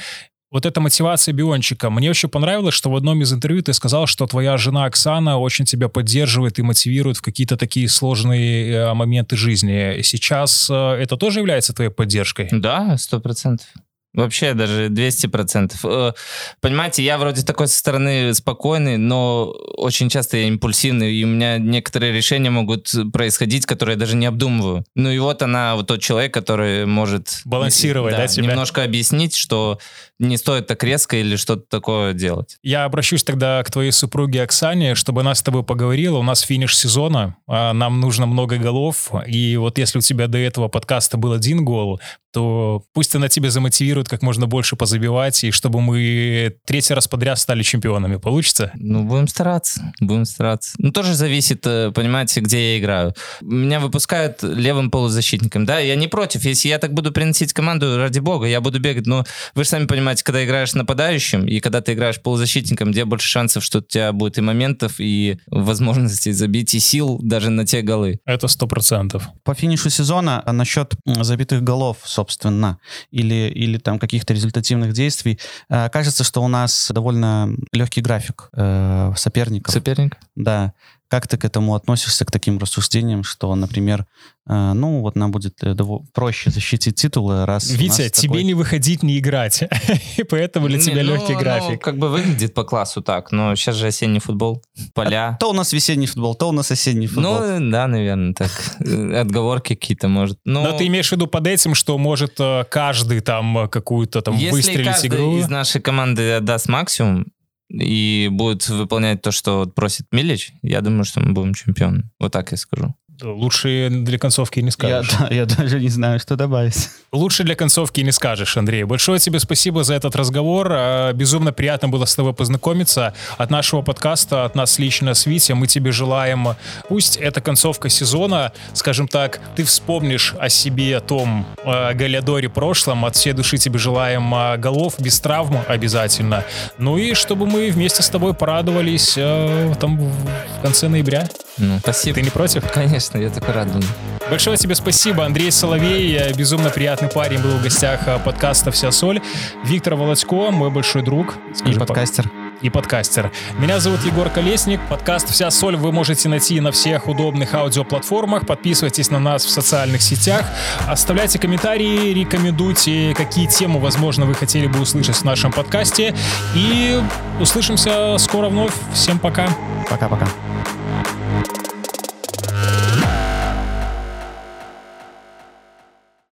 вот 0.51 0.65
эта 0.65 0.81
мотивация 0.81 1.33
Биончика. 1.33 1.89
Мне 1.89 2.09
очень 2.09 2.29
понравилось, 2.29 2.75
что 2.75 2.91
в 2.91 2.95
одном 2.95 3.21
из 3.21 3.33
интервью 3.33 3.63
ты 3.63 3.73
сказал, 3.73 4.05
что 4.05 4.27
твоя 4.27 4.57
жена 4.57 4.85
Оксана 4.85 5.39
очень 5.39 5.65
тебя 5.65 5.87
поддерживает 5.87 6.59
и 6.59 6.61
мотивирует 6.61 7.17
в 7.17 7.21
какие-то 7.21 7.55
такие 7.55 7.87
сложные 7.87 8.71
э, 8.71 8.93
моменты 8.93 9.37
жизни. 9.37 10.01
Сейчас 10.01 10.69
э, 10.69 10.73
это 10.73 11.15
тоже 11.15 11.39
является 11.39 11.73
твоей 11.73 11.89
поддержкой? 11.89 12.49
Да, 12.51 12.97
сто 12.97 13.21
процентов. 13.21 13.67
Вообще 14.13 14.53
даже 14.53 14.87
200%. 14.87 15.73
Э, 15.83 16.13
понимаете, 16.59 17.01
я 17.03 17.17
вроде 17.17 17.43
такой 17.43 17.67
со 17.67 17.77
стороны 17.77 18.33
спокойный, 18.33 18.97
но 18.97 19.45
очень 19.77 20.09
часто 20.09 20.37
я 20.37 20.47
импульсивный, 20.47 21.13
и 21.13 21.23
у 21.23 21.27
меня 21.27 21.57
некоторые 21.57 22.11
решения 22.11 22.49
могут 22.49 22.93
происходить, 23.13 23.65
которые 23.65 23.93
я 23.93 23.99
даже 23.99 24.17
не 24.17 24.25
обдумываю. 24.25 24.83
Ну 24.95 25.09
и 25.11 25.19
вот 25.19 25.41
она, 25.41 25.75
вот 25.75 25.87
тот 25.87 26.01
человек, 26.01 26.33
который 26.33 26.85
может... 26.85 27.41
Балансировать, 27.45 28.11
да, 28.13 28.19
да 28.19 28.27
тебя? 28.27 28.47
Немножко 28.47 28.83
объяснить, 28.83 29.35
что 29.35 29.79
не 30.19 30.37
стоит 30.37 30.67
так 30.67 30.83
резко 30.83 31.15
или 31.15 31.37
что-то 31.37 31.63
такое 31.69 32.13
делать. 32.13 32.57
Я 32.63 32.83
обращусь 32.83 33.23
тогда 33.23 33.63
к 33.63 33.71
твоей 33.71 33.91
супруге 33.91 34.43
Оксане, 34.43 34.95
чтобы 34.95 35.21
она 35.21 35.33
с 35.35 35.41
тобой 35.41 35.63
поговорила. 35.63 36.17
У 36.17 36.23
нас 36.23 36.41
финиш 36.41 36.77
сезона, 36.77 37.37
а 37.47 37.73
нам 37.73 37.99
нужно 38.01 38.25
много 38.25 38.57
голов, 38.57 39.11
и 39.25 39.57
вот 39.57 39.77
если 39.77 39.99
у 39.99 40.01
тебя 40.01 40.27
до 40.27 40.37
этого 40.37 40.67
подкаста 40.67 41.17
был 41.17 41.33
один 41.33 41.63
гол, 41.63 41.99
то 42.31 42.83
пусть 42.93 43.15
она 43.15 43.29
тебя 43.29 43.49
замотивирует 43.49 44.09
как 44.09 44.21
можно 44.21 44.47
больше 44.47 44.75
позабивать, 44.75 45.43
и 45.43 45.51
чтобы 45.51 45.81
мы 45.81 46.55
третий 46.65 46.93
раз 46.93 47.07
подряд 47.07 47.39
стали 47.39 47.63
чемпионами. 47.63 48.17
Получится? 48.17 48.71
Ну, 48.75 49.03
будем 49.03 49.27
стараться, 49.27 49.93
будем 49.99 50.25
стараться. 50.25 50.73
Ну, 50.77 50.91
тоже 50.91 51.13
зависит, 51.13 51.65
э, 51.65 51.91
понимаете, 51.93 52.41
где 52.41 52.73
я 52.73 52.79
играю. 52.79 53.13
Меня 53.41 53.79
выпускают 53.79 54.43
левым 54.43 54.91
полузащитником, 54.91 55.65
да, 55.65 55.79
я 55.79 55.95
не 55.95 56.07
против. 56.07 56.43
Если 56.43 56.69
я 56.69 56.79
так 56.79 56.93
буду 56.93 57.11
приносить 57.11 57.53
команду, 57.53 57.97
ради 57.97 58.19
бога, 58.19 58.47
я 58.47 58.61
буду 58.61 58.79
бегать, 58.79 59.07
но 59.07 59.25
вы 59.55 59.63
же 59.63 59.69
сами 59.69 59.85
понимаете, 59.85 60.23
когда 60.23 60.43
играешь 60.43 60.73
нападающим, 60.73 61.45
и 61.45 61.59
когда 61.59 61.81
ты 61.81 61.93
играешь 61.93 62.21
полузащитником, 62.21 62.91
где 62.91 63.05
больше 63.05 63.27
шансов, 63.27 63.63
что 63.63 63.79
у 63.79 63.81
тебя 63.81 64.11
будет 64.11 64.37
и 64.37 64.41
моментов, 64.41 64.95
и 64.99 65.39
возможностей 65.47 66.31
забить, 66.31 66.73
и 66.75 66.79
сил 66.79 67.19
даже 67.21 67.49
на 67.49 67.65
те 67.65 67.81
голы. 67.81 68.19
Это 68.25 68.47
сто 68.47 68.67
процентов. 68.67 69.27
По 69.43 69.53
финишу 69.53 69.89
сезона 69.89 70.41
а 70.45 70.53
насчет 70.53 70.93
забитых 71.05 71.63
голов, 71.63 71.97
собственно, 72.21 72.77
или, 73.09 73.49
или 73.49 73.77
там 73.77 73.97
каких-то 73.97 74.33
результативных 74.33 74.93
действий. 74.93 75.39
Э, 75.69 75.89
кажется, 75.89 76.23
что 76.23 76.43
у 76.43 76.47
нас 76.47 76.91
довольно 76.93 77.55
легкий 77.73 78.01
график 78.01 78.49
э, 78.53 79.13
соперников. 79.15 79.73
Соперник? 79.73 80.17
Да. 80.35 80.73
Как 81.11 81.27
ты 81.27 81.37
к 81.37 81.43
этому 81.43 81.75
относишься, 81.75 82.23
к 82.23 82.31
таким 82.31 82.57
рассуждениям, 82.57 83.25
что, 83.25 83.53
например, 83.53 84.05
э, 84.47 84.71
ну, 84.73 85.01
вот 85.01 85.17
нам 85.17 85.31
будет 85.31 85.61
э, 85.61 85.75
проще 86.13 86.51
защитить 86.51 86.95
титулы, 86.95 87.45
раз... 87.45 87.69
Витя, 87.69 88.07
тебе 88.07 88.29
такой... 88.29 88.43
не 88.45 88.53
выходить, 88.53 89.03
не 89.03 89.19
играть, 89.19 89.61
и 90.17 90.23
поэтому 90.23 90.69
для 90.69 90.79
тебя 90.79 91.03
ну, 91.03 91.15
легкий 91.15 91.33
ну, 91.33 91.39
график. 91.39 91.81
как 91.81 91.97
бы 91.97 92.07
выглядит 92.07 92.53
по 92.53 92.63
классу 92.63 93.01
так, 93.01 93.33
но 93.33 93.55
сейчас 93.55 93.75
же 93.75 93.87
осенний 93.87 94.21
футбол, 94.21 94.63
поля. 94.93 95.35
То 95.41 95.49
у 95.49 95.53
нас 95.53 95.73
весенний 95.73 96.07
футбол, 96.07 96.33
то 96.33 96.47
у 96.47 96.53
нас 96.53 96.71
осенний 96.71 97.07
футбол. 97.07 97.39
Ну, 97.41 97.71
да, 97.71 97.87
наверное, 97.87 98.33
так. 98.33 98.51
Отговорки 98.79 99.75
какие-то, 99.75 100.07
может. 100.07 100.39
Но... 100.45 100.63
но 100.63 100.77
ты 100.77 100.87
имеешь 100.87 101.09
в 101.09 101.11
виду 101.11 101.27
под 101.27 101.45
этим, 101.45 101.75
что 101.75 101.97
может 101.97 102.39
э, 102.39 102.63
каждый 102.69 103.19
там 103.19 103.67
какую-то 103.67 104.21
там 104.21 104.37
выстрелить 104.37 105.05
игру? 105.05 105.31
Если 105.31 105.43
из 105.43 105.49
нашей 105.49 105.81
команды 105.81 106.39
даст 106.39 106.69
максимум, 106.69 107.25
и 107.71 108.27
будет 108.31 108.67
выполнять 108.67 109.21
то, 109.21 109.31
что 109.31 109.65
просит 109.65 110.07
Милич, 110.11 110.53
я 110.61 110.81
думаю, 110.81 111.05
что 111.05 111.21
мы 111.21 111.33
будем 111.33 111.53
чемпионы. 111.53 112.09
Вот 112.19 112.33
так 112.33 112.51
я 112.51 112.57
скажу. 112.57 112.95
Лучше 113.21 113.89
для 113.89 114.17
концовки 114.17 114.59
не 114.59 114.71
скажешь. 114.71 115.11
Я, 115.11 115.27
да, 115.27 115.35
я 115.35 115.45
даже 115.45 115.79
не 115.79 115.89
знаю, 115.89 116.19
что 116.19 116.35
добавить. 116.35 116.89
Лучше 117.11 117.43
для 117.43 117.55
концовки 117.55 118.01
не 118.01 118.11
скажешь, 118.11 118.55
Андрей. 118.57 118.83
Большое 118.83 119.19
тебе 119.19 119.39
спасибо 119.39 119.83
за 119.83 119.95
этот 119.95 120.15
разговор. 120.15 120.69
А, 120.71 121.13
безумно 121.13 121.51
приятно 121.53 121.89
было 121.89 122.05
с 122.05 122.15
тобой 122.15 122.33
познакомиться. 122.33 123.13
От 123.37 123.49
нашего 123.49 123.81
подкаста, 123.81 124.45
от 124.45 124.55
нас 124.55 124.79
лично 124.79 125.13
с 125.13 125.25
Витя, 125.25 125.53
мы 125.53 125.67
тебе 125.67 125.91
желаем, 125.91 126.55
пусть 126.87 127.17
это 127.17 127.41
концовка 127.41 127.89
сезона, 127.89 128.53
скажем 128.73 129.07
так, 129.07 129.41
ты 129.55 129.63
вспомнишь 129.63 130.33
о 130.39 130.49
себе, 130.49 130.99
том 130.99 131.45
э, 131.63 131.93
Галядоре 131.93 132.49
прошлом. 132.49 133.05
От 133.05 133.15
всей 133.15 133.33
души 133.33 133.57
тебе 133.57 133.77
желаем 133.79 134.33
э, 134.33 134.57
голов 134.57 134.95
без 134.99 135.19
травм 135.19 135.59
обязательно. 135.67 136.43
Ну 136.77 136.97
и 136.97 137.13
чтобы 137.13 137.45
мы 137.45 137.71
вместе 137.71 138.03
с 138.03 138.09
тобой 138.09 138.33
порадовались 138.33 139.15
э, 139.17 139.73
там 139.79 139.97
в 139.97 140.61
конце 140.61 140.87
ноября. 140.87 141.29
Ну, 141.57 141.79
спасибо. 141.79 142.15
Ты 142.15 142.21
не 142.21 142.29
против? 142.29 142.71
Конечно, 142.71 143.10
я 143.17 143.29
такой 143.29 143.53
рад 143.53 143.71
был. 143.71 143.83
Большое 144.29 144.55
тебе 144.55 144.75
спасибо, 144.75 145.25
Андрей 145.25 145.51
Соловей, 145.51 146.31
безумно 146.33 146.69
приятный 146.69 147.09
парень, 147.09 147.39
был 147.41 147.57
в 147.57 147.63
гостях 147.63 148.07
э, 148.07 148.17
подкаста 148.23 148.71
«Вся 148.71 148.91
соль». 148.91 149.19
Виктор 149.65 149.95
Володько, 149.95 150.51
мой 150.51 150.69
большой 150.69 151.01
друг. 151.01 151.35
Скажи, 151.53 151.75
и 151.75 151.77
подкастер. 151.79 152.31
И 152.61 152.69
подкастер. 152.69 153.31
Меня 153.57 153.79
зовут 153.79 154.05
Егор 154.05 154.29
Колесник. 154.29 154.79
Подкаст 154.87 155.29
«Вся 155.29 155.51
соль» 155.51 155.75
вы 155.75 155.91
можете 155.91 156.29
найти 156.29 156.61
на 156.61 156.71
всех 156.71 157.07
удобных 157.07 157.53
аудиоплатформах. 157.53 158.45
Подписывайтесь 158.45 159.09
на 159.09 159.19
нас 159.19 159.43
в 159.43 159.49
социальных 159.49 160.01
сетях. 160.01 160.45
Оставляйте 160.87 161.39
комментарии, 161.39 162.13
рекомендуйте, 162.13 163.13
какие 163.17 163.47
темы, 163.47 163.79
возможно, 163.79 164.25
вы 164.25 164.35
хотели 164.35 164.67
бы 164.67 164.79
услышать 164.79 165.17
в 165.17 165.23
нашем 165.23 165.51
подкасте. 165.51 166.15
И 166.55 167.01
услышимся 167.39 168.15
скоро 168.17 168.47
вновь. 168.47 168.73
Всем 168.93 169.19
пока. 169.19 169.49
Пока-пока. 169.89 170.27